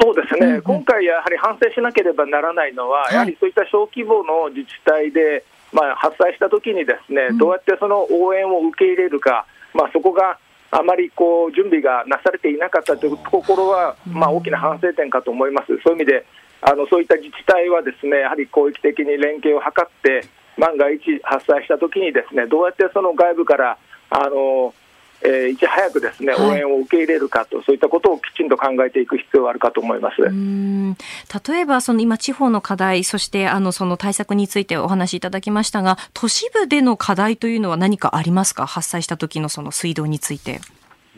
[0.00, 5.42] そうですね、うんうん、今回、やはり反省しなければならないのは、はい、やはりそういった小規模の自治体で、
[5.76, 10.38] まあ、発災したときに、ですね、うん、どうやってその応援を受け入れるか、まあ、そこが
[10.70, 16.26] あまりこう準備がなされていなかったというところは、まあ、大きな反省点かと思います、そういう意味で、
[16.62, 23.76] あのそういった自治体はですねやはり広域的に連携を図って、万が一発災したときに、ですねどうやってその外部から
[24.08, 24.72] あの
[25.22, 30.22] えー、いち早くですね、応援を受け入れるかと、そういったことをきちんと考えていく必要があるかと思います。
[30.22, 40.60] 例えば、その今、地方の課題、そしてあのその対策についてお話しいただきましたが、都市部での課題というのは何かありますか、発災した時のその水道について。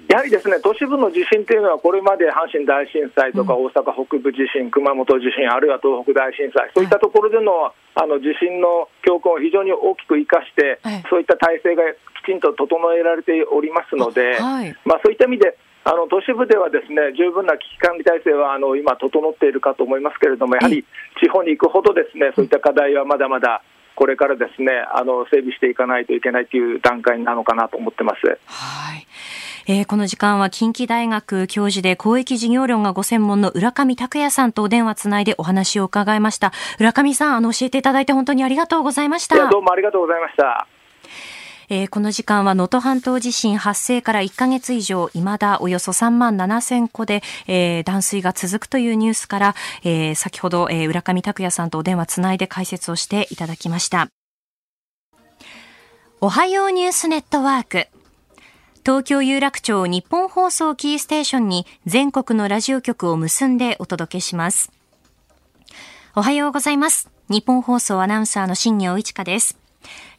[0.08, 11.84] やはりですね都市部の地震というのは、これまで阪神大震災とか大阪北部地震、熊本地震、あるいは東北大震災、そういったところでのあの地震の教訓を非常に大きく生かして、そういった体制が
[12.24, 14.40] きちんと整えられておりますので、
[14.88, 20.84] まあ、そういった意味で、あの都市部ではですね十分な危機管理体制はあの今、整っているかと思いますけれども、やはり
[21.20, 23.62] 地方に行くほど、ですねそういった課題はまだまだ
[23.94, 28.38] これからですねあの整備していかないといけないという段階なのかなと思ってます。
[28.46, 29.06] はい
[29.70, 36.54] えー、この時間は近畿大学教授で公益事業論がご専門の浦上拓也さんとお電話つないでお話を伺いました。
[36.80, 39.50] 浦上さん、あの教えていただいて本当にありがとうございました。
[39.50, 40.66] どうもありがとうございました。
[41.68, 49.54] えー、この時間は能登半島地震発生から1ヶ月以上、未だおよそ3万7千戸で、えー、断水が続くというニュースから、
[49.84, 54.08] えー、先ほど、えー、浦上拓也さんとお電話つないで解説をしていただきました。
[56.22, 57.97] おはようニュースネットワーク。
[58.88, 64.72] 東京有楽町日本放送キーステーションに全国のラジオ局を結んでお届けします。
[66.16, 67.10] おはようございます。
[67.28, 69.58] 日本放送アナウンサーの新業一華です。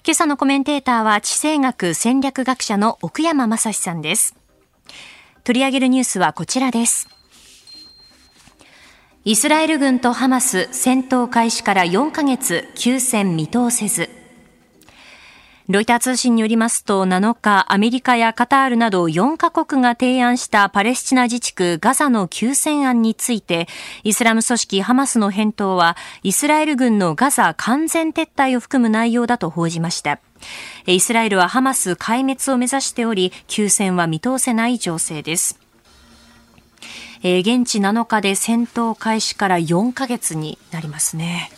[0.05, 4.36] 今朝のコメンテーターは地政学戦略学者の奥山正史さんです。
[5.43, 7.10] 取り上げるニュースはこちらです。
[9.25, 14.18] イスラエル軍とハマス戦闘開始から4ヶ月休戦見通せず。
[15.69, 23.67] ロイター通信によりますと7日、アメリカやカタールなど4カ国が提案したパレスチナ自治区ガザの休戦案について、
[24.03, 30.19] イスラム組織ハマスの返答は、イスラエル軍のガザ完全撤退を含む内容だと報じました。
[30.88, 35.60] イスラエルはハマス壊滅を目指しており、休戦は見通せない情勢です。
[37.21, 41.51] え、現地7日で戦闘開始から4ヶ月になりますね。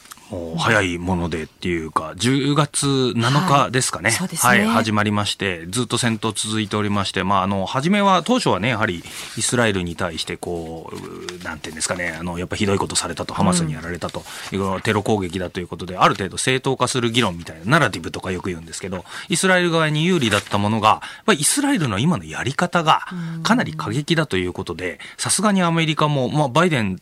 [0.57, 4.11] 早いものでっていうか、10月7日ですかね。
[4.11, 4.65] はい、ね。
[4.65, 9.03] はい、始まりまして、ずっと戦闘続いておりまして、まあ、あの、初めは、当初はね、やはり、
[9.37, 23.01] イスラエルに対して、こう、なんていうんですかね、あの、やっぱひどいことされたと、ハマスにやられたと、うん、テロ攻撃だということで、ある程度正当化する議論みたいな、ナラティブとかよく言うんですけど、イスラエル側に有利だったものが、やっぱりイスラエルの今のやり方が、
[23.43, 26.99] かなり過激だということで、さすがにアメリカも、まあ、バイデン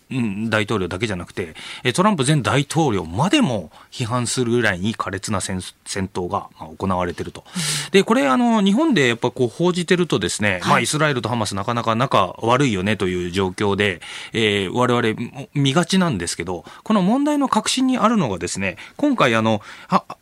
[0.50, 1.56] 大統領だけじゃなくて、
[1.94, 7.44] トランプ前大統領までも批判するぐらいに苛烈な戦闘が行われていると。
[7.92, 14.00] で、これ、あの、日本でやっぱこう報じてるとですね、はい、まあ、イスラエルとハマスなかなか仲悪いよねという状況で、
[14.32, 19.62] えー、我々見がちなんですけど、この問題の核心にあるのがですね、今回あの、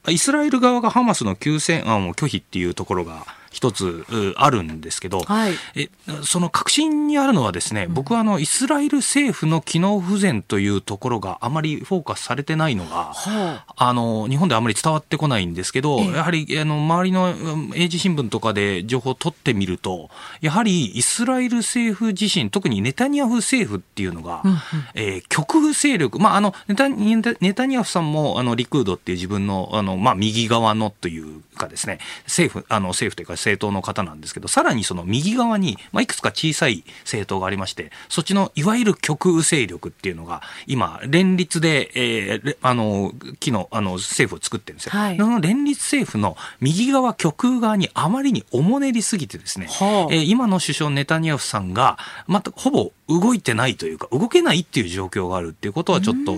[0.08, 3.28] イスラエル側がハマスの休戦案を拒否っていうところが、
[3.58, 4.06] 一つ
[4.38, 5.90] あるんですけど、はい、え
[6.22, 17.34] その核心にあるのはですね、僕はあのイスラエル政府の機能不全というところがあまりフォーカスされてないのが、はあ、あの日本であまり伝わってこないんですけど、やはりあの周りの
[17.74, 24.60] 英字新聞とかで情報を取ってみると、やはりイスラエル政府自身、特にネタニヤフ政府っていうのが、うんうん、
[24.94, 44.92] えー、極右勢力、まあ、あのネタネタニヤフさんもあのリクードっていう自分のあの、まあ、右側のというかですね、政府、あの政府というか政党の方なんですけど、さらにその右側に、まあ、いくつか小さい政党がありまして、そっちのいわゆる極右勢力っていうのが、今、連立で、えー、あの、昨日、あの、政府を作ってるんですよ。
[44.92, 51.98] はい、その連立政府の右側、極右側にあまりにおもねりすぎてですね、はあ、えー、今の首相ネタニヤフさんが、
[52.28, 56.34] またほぼ動いてないというか、動けないっていう状況があるっていうことはちょっと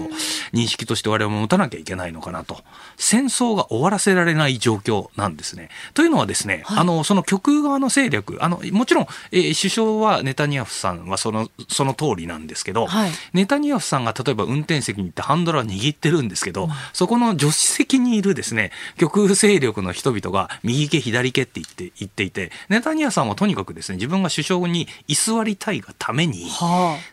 [0.53, 2.57] 認識として我々も持たなきゃいけないのかなと。
[2.97, 5.70] 戦争が終わらせられない状況なんですね。
[5.93, 26.49] というのはですね、はい、あの、その極右側の勢力、あの、もちろん、えー、首相はネタニヤフさんはその、その通りなんですけど、はい、ネタニヤフさんが例えば運転席に行ってハンドルは握ってるんですけど、うん、そこの助手席にいるですね、極右勢力の人々が右手左手って言って言っていて、ネタニヤフさんはとにかくですね、自分が首相に居座りたいがために、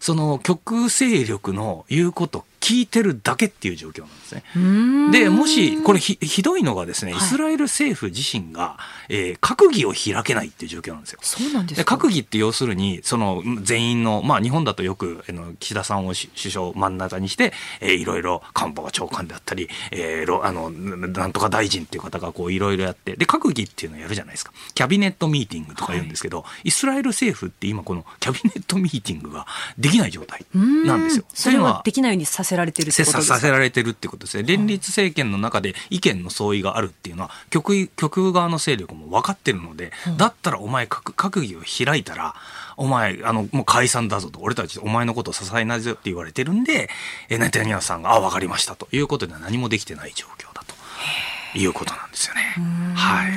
[0.00, 4.42] その極勢力の言うこと聞いてるだけっていう状況なんですね。
[5.12, 8.76] で、もし、これひひどいのがですね、イスラエル政府自身が、
[9.08, 11.20] えー、閣議を開けないっていう状況なんですよ。
[11.22, 24.50] そうなんです閣議って要するに、その全員の、まあ日本だとよく、あの岸田さんを首相真ん中にして、えー、いろいろ官房長官であったり、えー、あの、なんとか大臣っていう方がこういろいろやって、で、閣議っていうのをやるじゃないですか。
[24.74, 29.46] キャビネットミーティングとか言うんですけど、はい、イスラエル政府って今このキャビネットミーティングが
[29.78, 31.24] できない状態なんですよ。
[31.32, 33.34] それはできないようにさせられてるってことですか？
[33.36, 34.42] させられてるってことですね。
[34.42, 42.34] 連立政権の中で意見の相違があるっていうのは、極右、極右側の勢力も分かってるので、だったらお前閣議を開いたら、
[42.76, 46.90] お前、あの、もう解散だぞと、俺たちお前のことを支えないぞって言われてるんで、
[47.28, 50.74] えネタニヤフさんが、あ、分かりましたということで何もできてない状況だと
[51.58, 52.40] いうことなんですよね。
[52.94, 53.32] はい。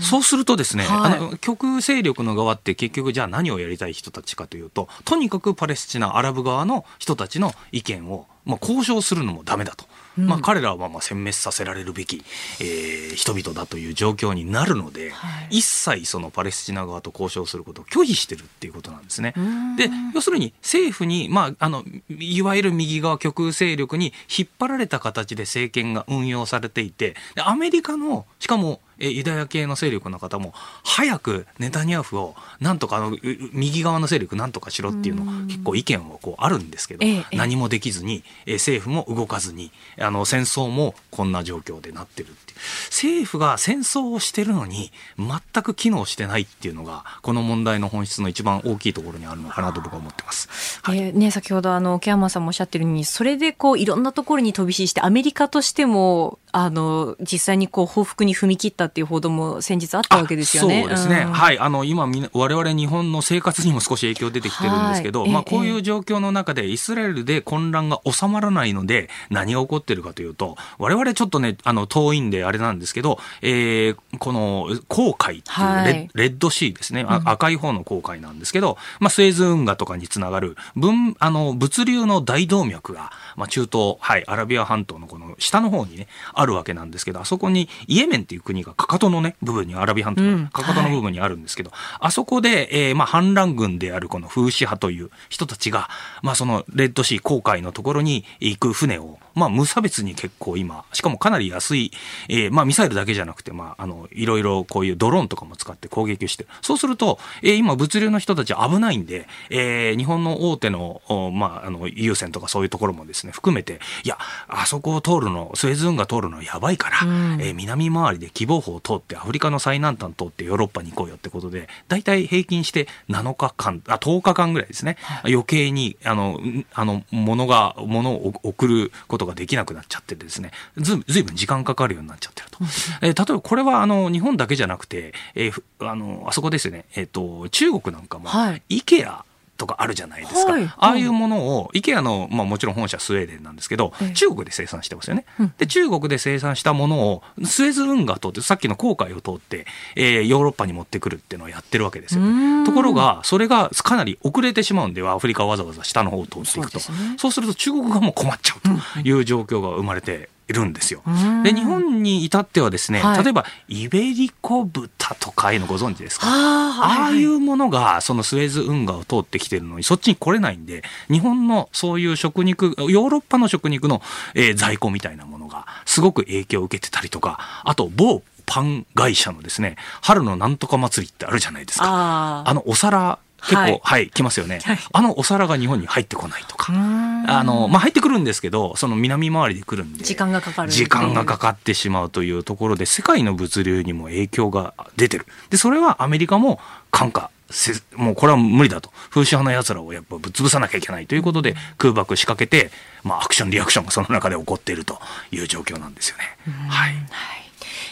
[0.00, 9.84] そうするとですね、はい、あの極右勢力の側って結局じゃあ何をやりたい人たちかというととにかくパレスチナアラブ側の人たちの意見をまあ、交渉するのもダメだと、
[10.18, 12.24] うん、まあ、彼らはまあ殲滅させられるべき、
[12.60, 19.34] えー、人々だという状況になるので、はい、一切そのパレスチナ側と交渉することを拒否してるっていうことなんですね。
[19.76, 27.14] で要するに政府に、まあ、あのいわゆる右側極右勢力に引っ張られた形で政権が運用されていて
[27.44, 30.52] アメリカのしかもえユダヤ系の勢力の方も
[30.84, 33.16] 早くネタニヤフをなんとかあの
[33.52, 42.58] 右側の勢力なんとかしろっていうの結構意見はこうあるんですけど、何もできずに、え政府も動かずにあの戦争もこんな状況でなってるっていう。
[42.90, 50.80] 政府が戦争をしてるのに全く機能してないっていうのがこの問題の本質の一番大きいところにあるのかなと僕は思ってます。
[50.82, 60.82] はい、えー、ね、先ほどあの沖山さんもおっしゃってるようにそれでこういろんなところに飛び火してアメリカとしてもあの実際にこう報復に踏み切ったっていう報道も先日あったわけですよね。
[60.82, 61.24] そうですね。
[61.26, 61.58] うん、はい。
[61.58, 91.78] あの今我々日本の生活にも少し影響出てきてるんですけど、まあこういう状況の中でイスラエルで混乱が収まらないので何が起こってるかというと、我々ちょっとねあの遠いんであれなんですけど、えー、この航海っていうレはい、レッドシーですね、うん、赤い方の航海なんですけど、まあスエズ運河とかにつながる分あの物流の大動脈がまあ中東はいアラビア半島のこの下の方にねあるわけなんですけど、あそこにイエメンっていう国がかかとのね、部分に、アラビア半島のかかとの部分にあるんですけど、はい、
[92.08, 95.88] あそこで、えー、まあ反乱軍であるこの風刺派という人たちが、
[96.22, 101.92] まあそのレッドシー航海のところに行く船を、まあ無差別に結構今、しかもかなり安い、
[102.28, 111.00] えー、まあミサイルだけじゃなくて、まああの、いろいろこういうドローンとかも使って攻撃して、そうすると、えー、今物流の人たち危ないんで、えー、日本の大手の、
[111.32, 114.18] まああの、優先とかそういうところもですね、含めて、いや、
[114.48, 124.96] あそこを通るの、スエズ運河通るのやばいから、うん、えー、南回りで希望法を通ってアフリカの最南端通ってヨーロッパに行こうよってことで、大体平均して7日間、あ、10日間ぐらいですね。
[125.00, 126.40] はい、余計に、あの、
[126.74, 132.58] あの、物が、物を送ることができなくなっちゃってですね、ずずいぶん時間かかるようになっちゃってると。
[133.02, 139.24] えー、例えばこれは、あの、日本だけじゃなくて、えー、あの、あそこですよね、えっ、ー、と、中国なんかも、はい、イケア、
[139.62, 156.80] とかあるじゃないですか、はい、ああいうものを IKEA の、まあ、もちろん本社スウェーデンなんですけど、中国で生産してますよね、うん、で中国で生産したものをスエズ運河通ってさっきの航海を通って、えー、ヨーロッパに持ってくるっていうのをやってるわけですよ、ね、ところがそれがかなり遅れてしまうんでアフリカわざわざ下の方を通っていくと。
[156.80, 161.02] そう、ね,、すると中国側も困っちゃうという状況が生まれてるんですよ。
[161.42, 166.26] で日本に至ってはですね、はい、例えばイベリコ豚とかいうのご存知ですか？
[166.28, 174.02] あ,、あいうものがそのスエズ運河を通ってきてるのにそっちに来れないんで日本のそういう食肉ヨーロッパの食肉の、
[174.34, 182.42] えー、在庫みたいなものがすごく影響を受けてたりとかあと某パン会社のですね春のなんとか祭りってあるじゃないですか。
[182.46, 190.70] あのお皿結構、はい、はい、来ますよね、はい、あのお皿が日本に入ってこないとか、あの、まあ、入ってくるんですけど、その南回りで来るんで、時間がかかる。
[190.70, 195.26] 時間がかかってしまうというところで、世界の物流にも影響が出てる。
[195.50, 198.90] で、それはアメリカも感化せ、もうこれは無理だと。
[199.10, 202.70] 風刺派の奴らをやっぱぶっ潰さなきゃいけないということで、空爆仕掛けて、
[203.04, 204.98] まあ、アクション、リアクションがその中で起こっていると
[205.30, 206.24] いう状況なんですよね。
[206.68, 206.94] はい。
[206.94, 207.04] はい、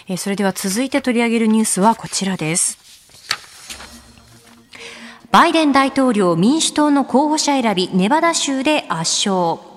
[0.09, 2.89] えそれでは続いて取り上げるニュースはこちらです。
[5.33, 9.70] バイデン大統領民主党の候補者選びネバダ州で圧勝。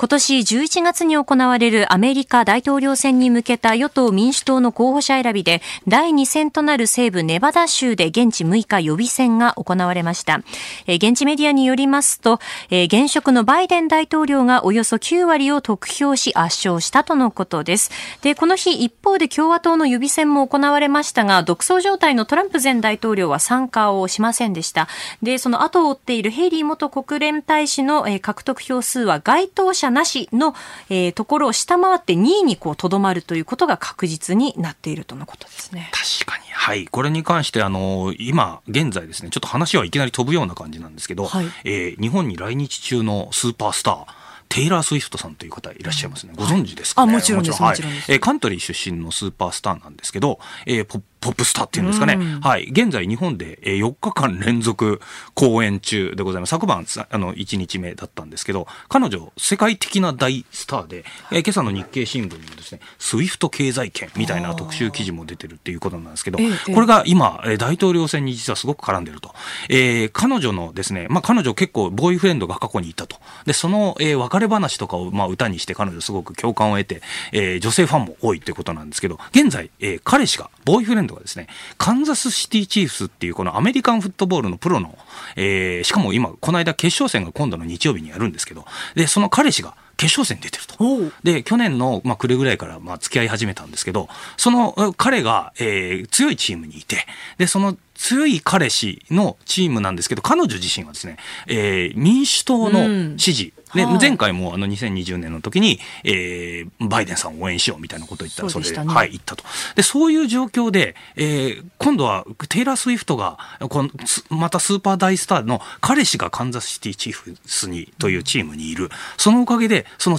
[0.00, 10.40] 今年11月に行われるアメリカ大統領選に向けた与党民主党の候補者選びで第2戦となる西部ネバダ州で現地6日予備選が行われました。
[10.86, 12.40] 現地メディアによりますと、
[12.70, 17.90] 現職のバイデン大統領がおよそ9割を得票し圧勝したとのことです。
[18.22, 24.88] で、この日一方で共和党の予備選も行われましたが、独走状態のトランプ前大統領は参加をしませんでした。
[25.22, 30.54] で、その後を追っているヘイリー元国連大使の獲得票数は該当者なしの、
[30.88, 35.90] えー、ところを下回って2位にこうとどまるということが確実になっているとのことですね。
[35.92, 36.50] 確かに。
[36.52, 36.86] はい。
[36.86, 44.06] これに関して、あの、今、現在ですね、ちょっと話はいきなり飛ぶような感じなんですけど、はい、えー、日本に来日中のスーパースター、
[44.50, 46.32] テイラー・スウィフトさんという方いらっしゃいますね。
[46.36, 47.62] ご存知ですか、ね、あ、もちろんです。
[47.62, 48.12] もちろんです。
[48.12, 52.18] えー、カントリー出身のスーパースターなんですけど、えー、ポポップスターっていうんですかね。
[52.40, 52.68] はい。
[52.70, 55.00] 現在日本で4日間連続
[55.34, 56.50] 公演中でございます。
[56.50, 69.34] 昨晩、あの、1日目だったんですけど、彼女、世界的な大スターで、え今朝の日経新聞にもですね、スウィフト経済圏みたいな特集記事も出てるっていうことなんですけど、これが今、大統領選に実はすごく絡んでると。
[69.68, 73.16] えー、彼女のですね、まあ彼女結構ボーイフレンドが過去にいたと。
[73.44, 77.02] で、その、えー、別れ話とかを、まあ歌にして彼女すごく共感を得て、
[77.32, 81.48] えー、女性ファンも多いってことなんですけど、現在、えー、彼氏が、ボーイフレンドがですね、
[81.78, 84.96] カンザスシティチーフスっていうこのアメリカンフットボールのプロの、
[85.36, 91.12] えー、しかも今、この間決勝戦が今度の日曜日にやるんですけど、で、その彼氏が決勝戦に出てると。
[91.22, 94.08] で、去年の、まあ、暮れぐらいから、まあ、付き合い始めたんですけど、
[94.38, 97.06] その彼が、えー、強いチームにいて、
[97.36, 109.44] で、その強い彼氏のチームなんですけど、彼女自身はですね、えー、民主党の支持、ね、前回もあの2020年の時に、えー、バイデンさんを応援しようみたいなことを言ったら、それで、ね、はい、言ったと。
[109.76, 113.90] で、そういう状況で、えー、今度はテイラー・スウィフトが、この
[114.30, 118.90] またスーパー大スターの彼氏がカンザスシティチーフスにというチームにいる。
[119.16, 120.18] そのおかげで、その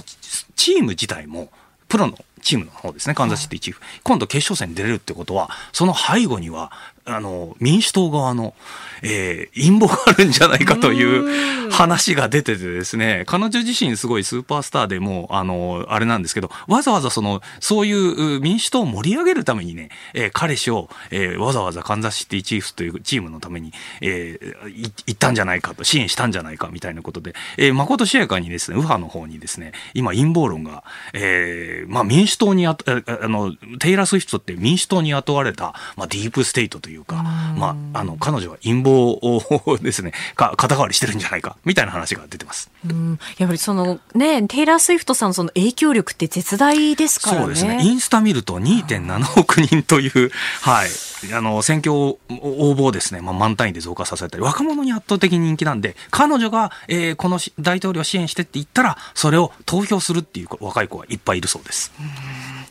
[0.56, 1.50] チーム自体も、
[1.88, 6.72] プロのチームの方ですね、カンザスシティチーフ、今度決勝戦に出れるってことは、その背後には、
[7.04, 8.54] あの、民主党側の、
[9.02, 24.70] えー、陰謀があるんじゃないかという話が出ててですね、彼女自身すごいスーパースターでもあの、あれなんですけど、わざわざその、そういう民主党を盛り上げるためにね、えー、彼氏を、えー、わざわざカンザスシティチーフスというチームのために、えー、
[25.06, 37.22] 行ったんじゃないかと、支援したんじゃないかみたいなことで、えー、まことしやかにですね、右派の方にですね、今陰謀論が、えー、まあ民主党にあ、あの、テイラー・スウィフトって民主党に雇われた、まあディープステートというか、
[37.56, 42.70] まあ、あの、彼女は陰謀をですね、 か、肩代わりしてるんじゃないか、みたいな話が出てます。
[42.86, 43.18] うん。
[43.38, 47.42] やっぱりその、ね、テイラー・スウィフトさんのその影響力って絶大ですからね。
[47.42, 47.80] そうですね。
[47.82, 50.30] インスタ見ると2.7億人という、
[50.60, 50.88] はい。
[51.34, 61.92] あの、選挙応募をですね、まあ、満単位で増加させたり、若者に圧倒的に人気なんで、彼女が、えー、この大統領支援してって言ったら、それを投票するっていう若い子がいっぱいいるそうです。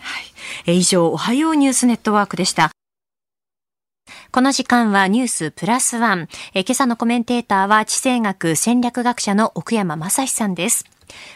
[0.01, 0.19] は
[0.67, 0.77] い。
[0.77, 2.71] 以上、おはようニュースネットワークでした。
[4.31, 6.29] この時間はニュースプラスワン。
[6.53, 10.85] 今朝のコメンテーターは地政学戦略学者の奥山正史さんです。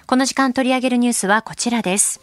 [0.08, 2.22] この時間取り上げるニュースはこちらです。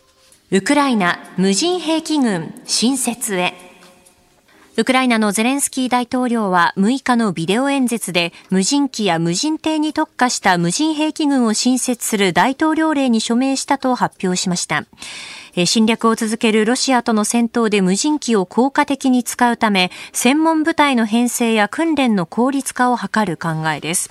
[0.51, 3.72] ウクライナ無人兵器軍新設へ。
[4.75, 14.87] ウクライナのゼレンスキー大統領は6日のビデオ演説で無人機や無人艇に特化した無人兵器軍を新設する大統領令に署名したと発表しました。
[15.67, 24.09] 侵略を続けるロシアとの戦闘で無人機を効果的に使うため、専門部隊の編成や訓練の効率化を図る考えです。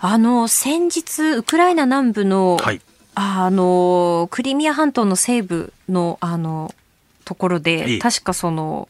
[0.00, 2.80] あの、先日、ウクライナ南部の、はい、
[3.14, 6.72] あの、クリミア半島の西部の、あの、
[7.28, 8.88] ところで、確かその、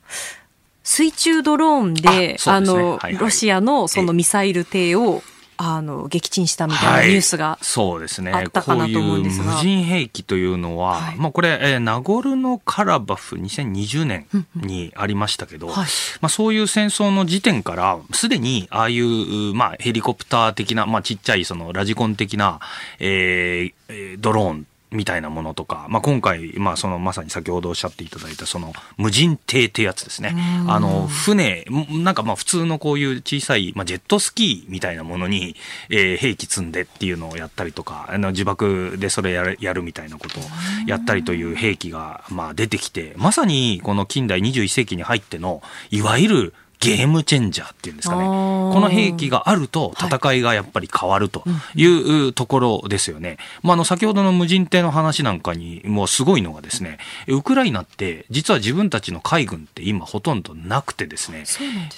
[0.85, 5.25] 水中ドローンで、あ、ね、の、はいはい、ロシアのそのミサイル艇を
[5.57, 9.29] あの撃沈したみたいなニュースが、はい、そうですねこういう無
[9.61, 15.87] 人兵器というのは、はい、まあ、これ、えー、ナゴルノカラバフ2020年にありましたけど、はい、
[16.21, 22.61] まあ、そういう戦争の時点からすでにああいう、まあ、ヘリコプター的な、まあ、ちっちゃいそのラジコン的な、
[23.01, 30.35] えー、ドローンみたいなものとか、まあ、今回、まあ、そのまさに先ほどおっしゃっていただいたその無人艇ってやつですね。
[30.67, 35.57] あの船なんかまあ普通のこういう小さい、まあ、ジェットスキーみたいなものに、
[35.91, 40.43] えー、兵器積んでっていうのをやったりとかあの自爆でそれやるやるみたいなことを
[40.87, 48.23] やったりという兵器がまあ出てきてまさにこの近代21世紀に入ってのいわゆるゲームチェンジャーっていうんですかね。
[48.25, 51.43] この兵器があると戦いがやっぱり変わると
[51.75, 51.87] い
[52.29, 53.39] うところですよね。
[53.63, 61.45] まあ、あの先ほどの無人艇の話なんかにもうすごいのがですね、ウクライナって実は自分たちの海軍って今ほとんどなくてですね、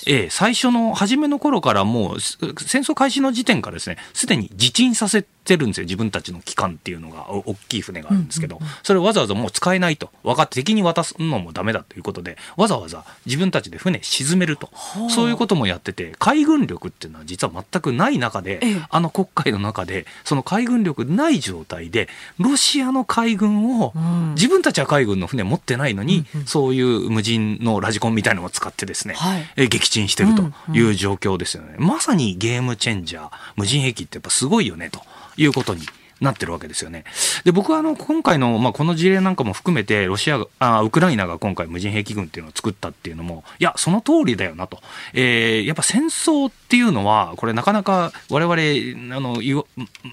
[0.06, 5.84] ええ、最初の初めの頃からもう戦争開始の時点からですね、すでに自沈させてるんですよ。
[5.84, 7.30] 自分たちの機関っていうのが。
[7.30, 10.10] 大きい船があるんですけど、それをわざわざもう使えないと。
[10.22, 14.70] 分かって敵に渡すのもダメだということで、わざわざ自分たちで船沈めると。
[15.08, 16.14] そういうこともやってて。
[16.18, 33.30] 海軍力っていうのは実は全くない中で、ええ、あの国会の中でその海軍力ない状態でロシアの海軍を、うん、自分たちは海軍の船持ってないのに、うんうん、そういう無人のラジコンみたいなのを使ってですね、はい、え撃沈してるという状況ですよね、うんうん、まさにゲームチェンジャー。
[33.56, 35.00] 無人兵器ってやっぱすごいよねと
[35.42, 35.82] いうことに
[36.20, 37.04] なってるわけですよね。
[37.44, 44.80] で、僕はあの、今回の、まあ、この事例なんかも含めて、ロシアあ、ウクライナが今回無人兵器軍っていうのを作ったっていうのも、いや、その通りだよなと。
[45.14, 49.38] えー、やっぱ戦争っていうのは、これなかなか我々、あの、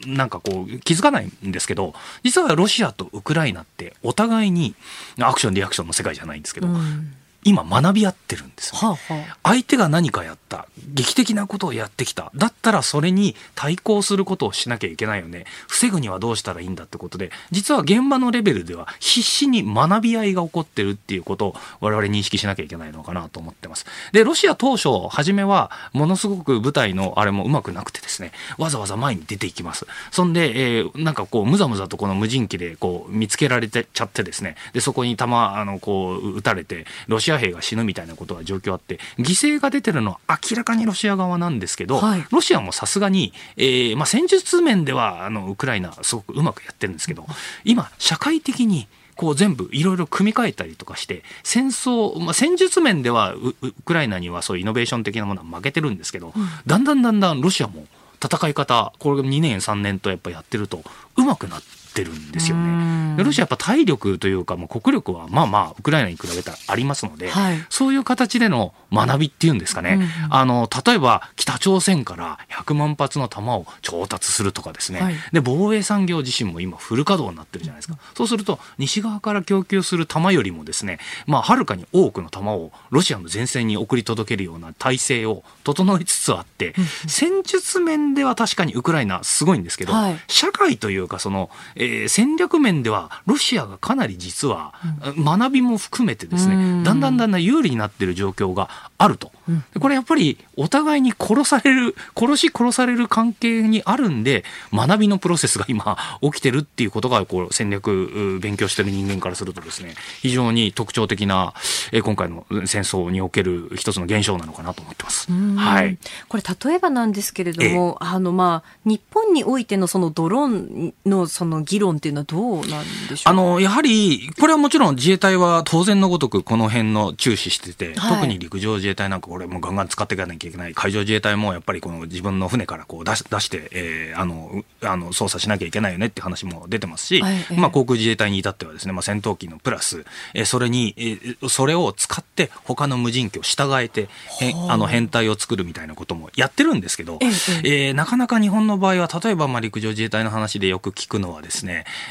[0.06, 4.76] なんかこう、気づかないんですけど、実はロシアとウクライナってお互いに、
[5.20, 7.14] アクション、リアクションの世界じゃないんですけど、うん
[7.48, 15.46] 今学び合ってるんです、ね、はあはあ、相手が何かやった劇的なことをやってきただったらそれに対抗することをしなきゃいけないよね。
[15.68, 23.86] 防ぐにはどうしたらいいんだってことで実は現場のレベルでは必死に学び合いが起こってるっていうことを我々認識しなきゃいけないのかなと思ってます。
[24.12, 29.88] でロシア当初初めはものすごく部隊のあれもうまくなくてですねわざわざ前に出ていきます。
[30.12, 47.26] そんで、えー、なんかこうむざむざとこの無人機でこう見つけられてちゃってですねでそこに弾あのこう撃たれてロシア兵が死ぬみたいなことが状況あって犠牲が出てるのは明らかにロシア側なんですけど、はい、ロシアもさすがに、えーまあ、戦術面ではあのウクライナすごくうまくやってるんですけど
[47.64, 57.86] 今社会的にこう全部いろいろ組み替えたりとかして戦争、まあ、戦術面ではウクライナにはそういうイノベーション的なものは負けてるんですけど、うん、だんだんだんだんロシアも
[58.24, 60.82] 戦い方これ2年3年とやっぱやってると
[61.18, 61.68] うまくなって
[62.02, 63.24] ってるんですよね。
[63.24, 94.74] ロシアやっぱ体力というかもう国力はまあまあウクライナに比べたらありますので、はい、そういう形での学びっていうんですかね、うん、あの例えば北朝鮮から100万発の弾を調達するとかですね、はい、で防衛産業自身も今フル稼働になってるじゃないですか、うん、そうすると西側から供給する弾よりもですねまあはるかに多くの弾をロシアの前線に送り届けるような体制を整いつつあって、うん、戦術面では確かにウクライナすごいんですけど、はい、社会というかその、ええー、戦略面ではロシアがかなり実は
[95.18, 99.32] 学びも含めてですね、だんだんだんだん有利になっている状況があると。
[99.80, 111.54] これやっぱりお互いに殺される、殺し殺される関係にあるんで、学びのプロセスが今起きてるっていうことが、こう戦略勉強してる人間からするとですね、非常に特徴的な、
[111.92, 115.32] え今回の戦争における一つの現象なのかなと思ってます。
[115.32, 115.98] はい。
[116.28, 144.08] これ例えばなんですけれども、あのまあ日本においてのそのドローンのその議論っていうのはどうなんでしょうあのやはりこれはもちろん自衛隊は当然のごとくこの辺の注視してて、はい、特に陸上自衛隊なんかこれもガンガン使っていかなきゃいけない海上自衛隊もやっぱりこの自分の船からこう出し出して、えー、あのあの操作しなきゃいけないよねって話も出てますし、はい、まあ、航空自衛隊に至ってはですね、まあ、戦闘機のプラス、えー、それに、えー、それを使って他の無人機を従えて
[144.40, 144.78] へあ。
[144.78, 147.20] の編隊を作るみたいなこともやってるんですけど、
[147.64, 151.57] えー、なかなか日本の場合は例えばまあ陸上自衛隊の話でよく聞くのはですね、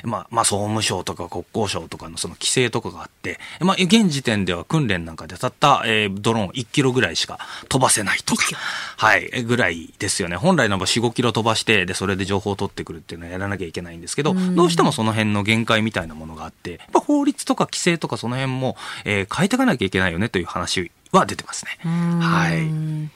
[0.05, 7.39] まあ、まあ、総務省とか国交省とかのその規制とかがあって、まあ、現時点では訓練なんかでたった、えー、ドローン1キロぐらいしか
[7.69, 8.45] 飛ばせないとか、
[8.97, 10.37] はい、ぐらいですよね。
[10.37, 21.79] 本来の4、5キロ飛ばして、で、それで情報を取ってくるっていうのはやらなきゃいけないんですけど、どうしてもその辺の限界みたいなものがあって、やっぱ法律とか規制とかその辺も、えー、変えていかなきゃいけないよねという話は出てますね。
[22.21, 23.07] はい。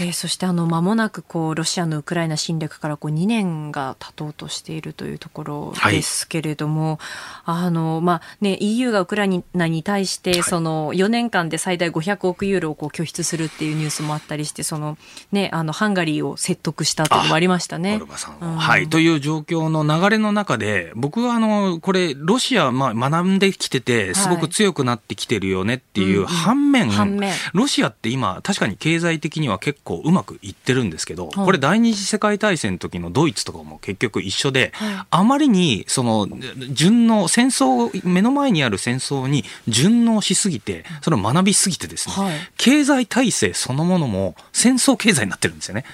[0.00, 6.98] えー、そしてあの間もなくこうロシアのウクライナ侵略からこう2年が経とうとしているというところですけれども、
[7.44, 14.96] はい、あのまあね EU がウクライナに対してその4年間で最大500億ユーロをこう拠出するっていうニュースもあったりしてその
[15.32, 18.00] ねあのハンガリーを説得したというのもありましたね。
[18.40, 18.88] うん、はい。
[18.88, 34.72] という状況の流れの中で僕はあのこれロシアまあ学んできててすごく強くなってきてるよねっていう反面、反面ロシアって今確かに経済的には結構構うまくいってるんですけど、これ第二次世界大戦の時のドイツとかも結局一緒で、
[35.10, 36.28] あまりにその
[36.70, 42.14] 順応戦争目の前にある戦争に順応しすぎてそれを学びすぎてですね、
[42.56, 45.84] 経済体制そのものも戦争経済になってるんですよね、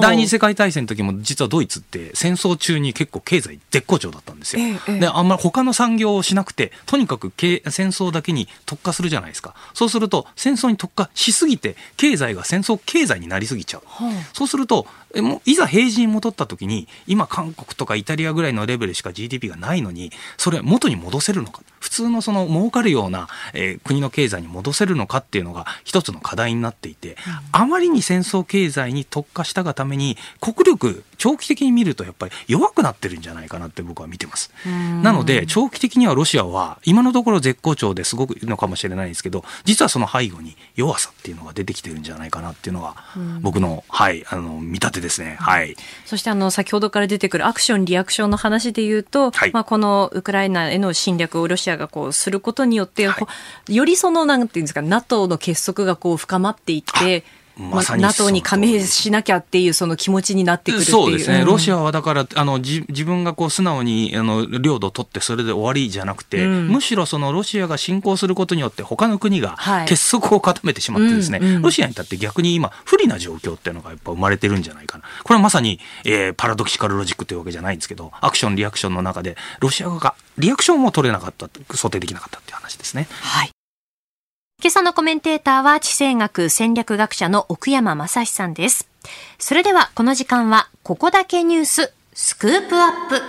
[0.00, 4.62] 第二次世界大戦の時も実はドイツって戦争中に結構経済絶好調だったんですよ、
[5.00, 9.54] であんまり他の産業をしなくてとにかく戦争だけに特化するじゃないですか。
[9.74, 27.16] そうすると戦争に特化しすぎて経済が戦争経済になりすぎちゃう、はあ、そうするともういざ平時に戻った時に今韓国とかイタリアぐらいのレベルしか GDP がないのにそれ元に戻せるのか普通のその儲かるような、えー、国の経済に戻せるのかっていうのが一つの課題になっていて、うん、
[27.50, 34.52] あまりに戦争経済に特化したがために国力長期的に見るとやっぱり弱くなってるんじゃないかなって僕は見てます。
[35.02, 42.94] なので長期的にはロシアは今のところ絶好調ですごくいいのかもしれないですけど実はその背後に弱さっていうのが出てきてるんじゃないかなっていうのが
[43.40, 45.36] 僕の,、はい、あの見立てですね。
[45.40, 45.76] はい。
[46.06, 53.16] そしてあの先ほどから出てくるアクションリアクションの話で言うと、はい、まあこのウクライナへの侵略をロシアがこうすることによって、は
[53.68, 57.24] い、よりそのなんていうんですか NATO の結束がこう深まっていって。
[57.56, 75.04] まさに NATO に加盟しなきゃっていうその気持ちになってくるそうですね、うん、ロシアはだからあのじ自分がこう素直にあの領土を取ってそれで終わりじゃなくて、うん、むしろそのロシアが侵攻することによって他の国が結束を固めてしまってですね、はいうんうん、ロシアに至って逆に今不利な状況っていうのがやっぱ生まれてるんじゃないかな。
[75.22, 83.06] これはまさに、えー、パラドキシカルロジックというわけじゃないんですけどアクションリアクションの中でロシア側がリアクションも取れなかった想定できなかったっていう話ですね。
[83.20, 83.50] はい
[84.62, 88.88] 今朝のコメンテーターは地政学戦略学者の奥山正史さんです。
[89.40, 93.20] それではこの時間はここだけニューススクープアップ。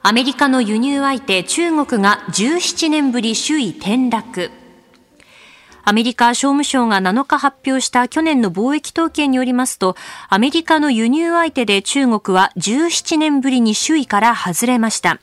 [0.00, 4.50] アメリカの輸入相手中国が17年ぶり首位転落。
[5.84, 9.96] アメリカ商務省が7日発表した去年の貿易統計によりますと、
[10.28, 15.18] アメリカの輸入相手で中国は17年ぶりに首位から外れました。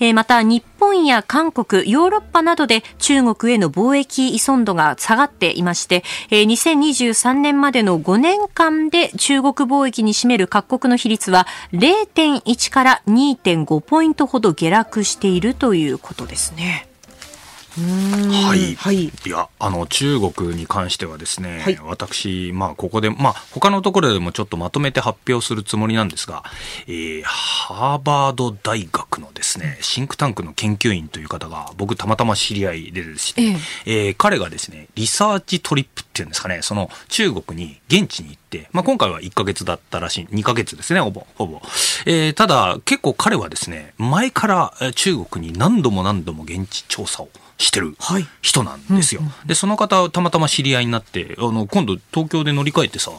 [0.00, 16.88] えー、また、日本や韓国、ヨーロッパなどで中国への貿易依存度が下がっていまして、えー、2023年までの5年間で中国貿易に占める各国の比率は0.1から2.5ポイントほど下落しているということですね。
[17.78, 26.42] はい、はい、いやあの中国に関してはですね、はい、私、まあ、ここで、まあ他のところでもちょっとまとめて発表するつもりなんですが、
[26.86, 41.60] えー、ハーバード大学のですねシンクタンクの研究員という方が僕たまたま知り合いでですね、えー、えー、彼がですねリサーチトリップっていうんですかねその中国に現地に行って、まあ、今回は1か月だったらしい2か月ですねほぼほぼ、
[42.06, 47.28] えー、ただ結構彼はですね前から中国に何度も何度も現地調査を
[47.58, 47.96] してる
[48.40, 49.20] 人なんですよ。
[49.20, 53.10] はいうんうん、で、その方、たまたま知り合いになって、あの、今度東京で乗り換えてさ、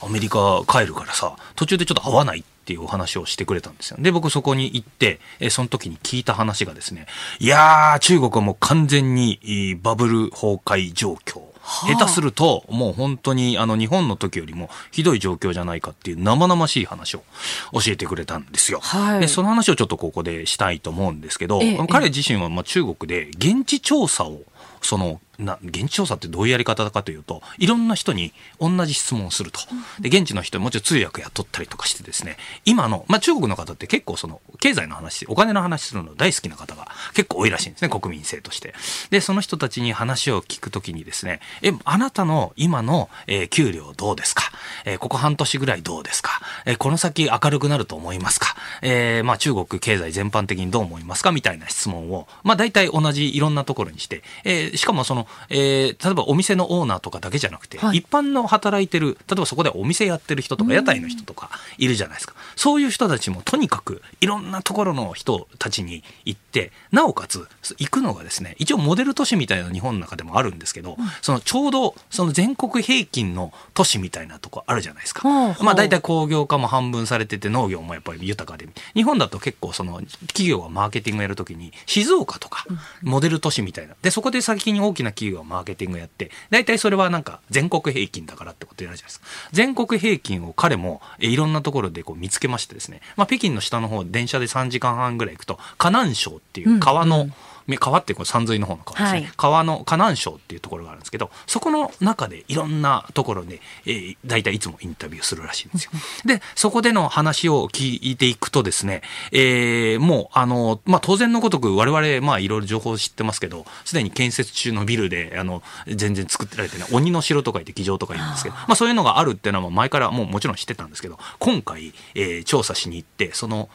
[0.00, 3.96] アメリカ帰るからさ、途中でちょっと会わないっていうお話をしてくれたんですよ。
[4.00, 7.06] で、僕そこに行って、えその時に聞いた話がですね、
[7.40, 11.47] いやー、中国はもう完全にバブル崩壊状況。
[11.68, 17.24] 下手すると、もう本当にあの日本の時よりもひどい状況じゃないかっていう生々しい話を
[17.72, 18.80] 教えてくれたんですよ。
[18.82, 24.40] はい、で、その話をちょっとここでしたいと思うんですけど、ええ、彼自身はまあ中国で現地調査を
[24.80, 29.60] そのな現地調査ってどういうやり方かというといろんな人に同じ質問をすると。
[30.00, 32.36] で現地の人もちろん通訳雇ったりとかしてですね。
[32.64, 38.74] 今の、まあ、中国の方って結構その経済の話お金の話するの大好きな方が結構多いらしいんですね国民性として。
[39.10, 44.50] でその人たちに話を聞くときにですねえあなたの今の、えー、給料どうですか、
[44.84, 51.30] えー、ここ半年ぐらいどうですか、えー、この先明るくなると思いますか、えーまあ、中国経済全般的にどう思いますか？
[51.30, 62.34] みたいな質問を、まあ、大体同じいろんなところにして、えー、しかもそのえー、例えばお店のオーナーとかだけじゃなくて、はい、一般の働いてる例えばそこでお店やってる人とか屋台の人とかいるじゃないですか。
[62.56, 66.47] そういう人たちもとにかくいろんなところの人たちに行って
[66.90, 67.46] なおかつ
[67.78, 75.28] 行くのがですね一応モデル都市みたいな日本の中でもあるんですけど、うん、そのちょうどその全国平均の都市みたいなとこあるじゃないですか、
[75.62, 82.66] まあ大体工業化も半分されてて農業もやっぱり豊かで日本だと結構その企業がマーケティングやるときに静岡とか
[83.02, 83.94] モデル都市みたいな。
[84.02, 89.26] でそこで先に大きな企企業がマーケティングやって、大体それはなんか全国平均だからってことやるじゃないですか。
[89.52, 97.32] 全国平均を彼もいろんなところでこう見つけましてですね、まあ、北京の下の方、電車で3時間半ぐらい行くと、河南省っていう川の、うんうん。
[97.76, 105.90] 川ってこれ山水の方の川ですね、はい、川の河南省っていうところがあるんですけどそこの中でいろんなところで、えー、大体いつもインタビューするらしいんですよ。
[106.24, 123.68] でそこでの話を聞いていくとですね、えー、もうあの、まあ、当然のごとく我々まあいろいろ情報を知ってますけどすでに建設中のビルであの全然作ってられてない鬼の城とか言って議場とか言うんですけどまあ、そういうのがあるっていうのは前からもうもちろん知ってたんですけど今回、えー、調査しに行ってその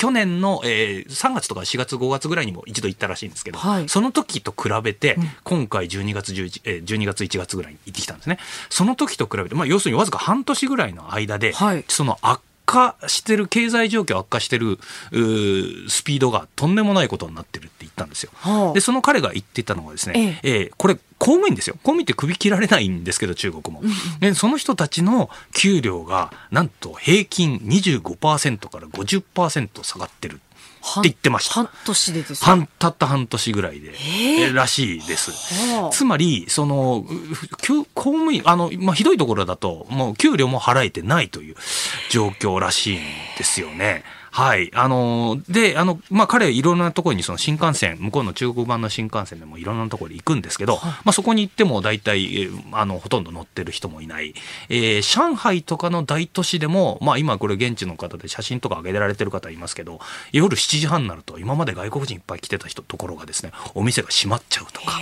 [0.00, 8.38] 去年の、えー、3月とか4月5月ぐらいにも一度行ったらしいんですけど、はい、その時と比べて、今回12月11、えー、12月1月ぐらいに行ってきたんですね。
[8.70, 12.40] その時と比べて、まあ、要するにわずか半年ぐらいの間で、はい、その悪
[12.70, 14.78] 化してる、経済状況悪化してる
[15.88, 18.30] スピードがとんでもないことになってるって言ったんですよ。
[18.34, 21.74] はあ、で、その彼が言っていたのはですね、えええー、これ公務員ですよ。
[21.74, 23.82] 公務員って首切られないんですけど、中国も。
[24.20, 30.40] で、その人たちの給料が、なんと平均25%から50%下がってる。
[30.80, 31.54] って言ってました。
[31.54, 35.32] 半年でです半たった半年ぐらいで、えー、らしいです。
[35.92, 37.04] つまり、その、
[37.94, 41.54] 公務員、あの、まあ、ひどいところだと、もう給料も払えてないという
[42.10, 43.00] 状況らしいん
[43.36, 44.04] ですよね。
[44.30, 44.70] はい。
[44.74, 54.34] あの、で、あの、まあ、彼、いろんなところにその新幹線、向こうの中国版の新幹線でもいろんなところに行くんですけど、はい、まあ、そこに行っても大体、あの、ほとんど乗ってる人もいない。
[54.68, 60.00] えー、上海とかの大都市でも、まあ、今これ現地の方で写真とか上げられてる方いますけど、
[60.32, 65.00] 夜7時半になると、今まで外国人いっぱい来てた人、ところがですね、お店が閉まっちゃうとか。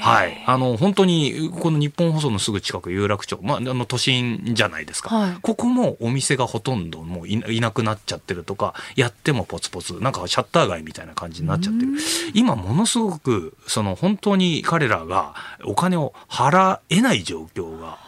[0.00, 0.42] はい。
[0.46, 5.14] あの、本当に、この日本放送のすぐ近く、有楽町、まあ、あの、都心じゃないですか。
[5.14, 11.92] はい、ここもお店がほとんどもういなくなっちゃってるとか、やってもポツポツ、なんかシャッター街みたいな感じになっちゃってる。
[12.34, 17.98] 今、ものすごく、その、本当に彼らがお金を払えない状況が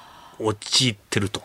[0.40, 1.42] 陥ってると。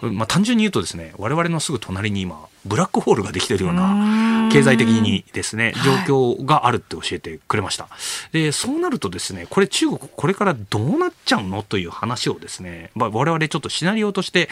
[0.00, 5.74] まあ、単純に言うとですね、我々のすぐ隣に今、ブラックホールができてるような、経済的にですね、
[6.06, 7.88] 状況があるって教えてくれました。
[8.32, 14.48] で、そうなるとですね、これ中国これからどうなっちゃうのという話をですね、まあ、我々ちょっとシナリオとして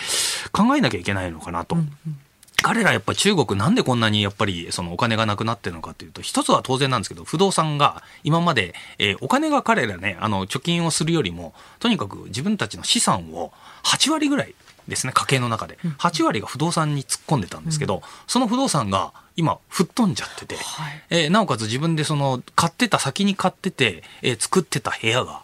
[0.53, 1.77] 考えなきゃいけないのかなと。
[1.77, 2.19] うんうん
[2.63, 13.53] 彼らやっぱり中国なんでこんなにやっぱりそのお金がなくなってるのかというと、一つは当然なんですけど、不動産が今まで、えー、お金が彼らね、あの、貯金をするよりも、とにかく自分たちの資産を
[13.85, 14.55] 8割ぐらい
[14.89, 15.79] ですね、家計の中で。
[15.99, 25.43] 8割が不動産に突っ込んでたんですけど、その不動産が今、吹っ飛んじゃってて、はい、えー、なおかつ自分でその、買ってた、先に買ってて、えー、作ってた部屋が、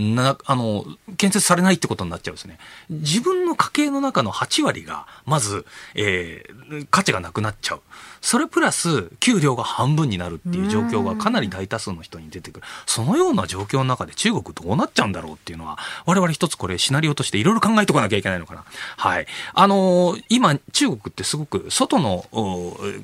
[0.00, 0.84] な、あの、
[1.16, 2.58] 建設されないってことになっちゃうんですね。
[2.88, 7.80] 自分の家計の中の8割が、まず、えー、価値がなくなっちゃう。
[8.20, 12.66] それプラス給料が半分になるっていう状況がかなり大多数の人に出てくる。
[12.86, 18.64] そのような状況の中で中国どうなっちゃうんだろうっていうのは、我々一つこれシナリオとしていろいろ考えとかなきゃいけないのかな。
[18.96, 19.26] はい。
[19.54, 22.26] あのー、今中国ってすごく外の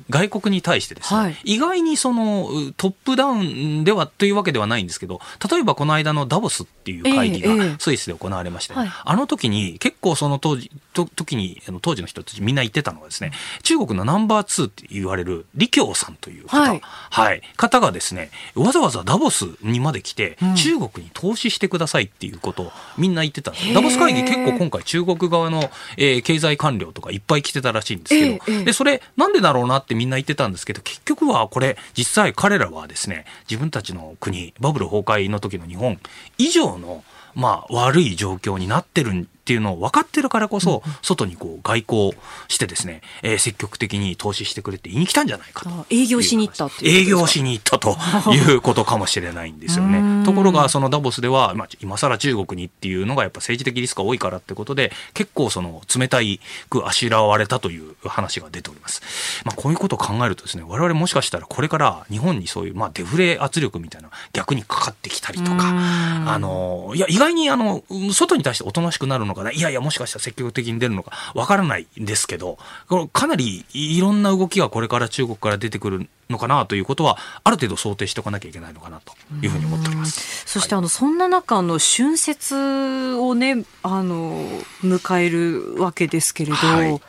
[0.09, 13.31] 外国に対してですね、はい、意外にそのトップダウンではというわけではないんですけど、例えばこの間のダボスっていう会議がスイスで行われまして、えええ、あの時に結構その当時、と時に当時の人たちみんな言ってたのはですね、
[13.63, 35.99] 中国のナンバー2っていう言われる李強さんという方、はい、はい、方がですね、わざわざダボスにまで来て、うん、中国に投資してくださいっていうことをみんな言ってたダボス会議結構今回中国側の、えー、経済官僚とかいっぱい来てたらしいんですけど、で、それなんでだろうなってみんな言ってたんですけど、結局はこれ実際彼らはですね、自分たちの国、バブル崩壊の時の日本
[36.37, 37.03] 以上の
[37.37, 45.85] まあ、悪い状況になってるっていうのを分かってるからこそ、外にこう外交してですね、えー、積極的に投資してくれって言いに来たんじゃないかと。
[45.89, 47.95] 営業しに行った営業しに行ったと
[48.35, 50.25] いうことかもしれないんですよね。
[50.25, 59.01] ところが、そのダボスでは、まあ、今更中国にっていうのがやっぱ政治的リスクが多いからってことで、結構その冷たいくあしらわれたという話が出ております。
[59.45, 67.81] まあ、こういうことを考えるとですね、我々もしかしたらこれから日本にそういう、まあ、デフレ圧力みたいな逆にかかってきたりとか、あの、いや、意外にあの、
[68.11, 71.11] 外に対しておとなしくなるのかな、いやいや、もしかしたら積極的に出るのか。
[71.33, 72.57] わからないんですけど、
[73.13, 80.43] かなりいろんな動きがこれから中国から出てくるのかなということは、ある程度想定しておかなきゃいけないのかなというふうに思っております。
[80.45, 84.45] そして、あの、そんな中の春節をね、あの、
[84.83, 87.01] 迎えるわけですけれど、はい。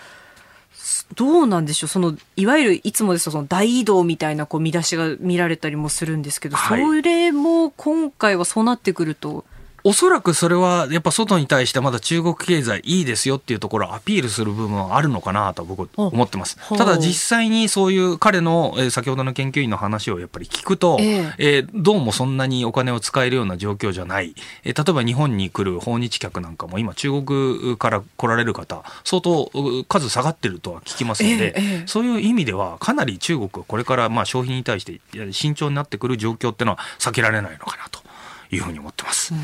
[1.15, 1.89] どうなんでしょう？
[1.89, 9.47] そのいわゆるいつもですとその大移動みたいなこう見出しが見られたりもするんですけど、はい、それも今回はそうなってくると
[9.89, 16.59] おそらくそれはやっぱ外に対してまだ中国経済いいですよっていうところをアピールする部分はあるのかなと僕思ってます。
[16.77, 24.35] ただ実際にそういう彼の、え先ほどの研究員の話をやっぱり聞くと、えー、えー、どうもそんなにお金を使えるような状況じゃない。
[24.63, 29.51] えー、例えば日本に来る訪日客なんかも今中国から来られる方相当
[29.89, 35.01] 数下がってるとは聞きますので、えー、そういう意味ではかなり中国はこれからまあ消費に対して
[35.33, 38.07] 慎重になってくる状況っていうのは避けられないのかなと。
[38.51, 39.35] いうふうに思ってます。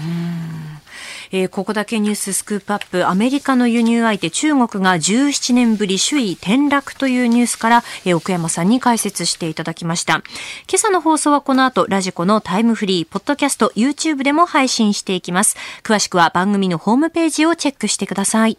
[1.31, 10.23] えー、ここだけニューススクープアップ、アメリカの輸入相手中国が17年ぶり首位転落というニュースから、えー、奥山さんに解説していただきました。
[10.69, 15.57] 今朝の放送はこの後、ラジコのタイムフリー、ポッドキャスト、YouTube でも配信していきます。
[15.83, 18.59] 詳しくは番組のホームページをチェックしてください。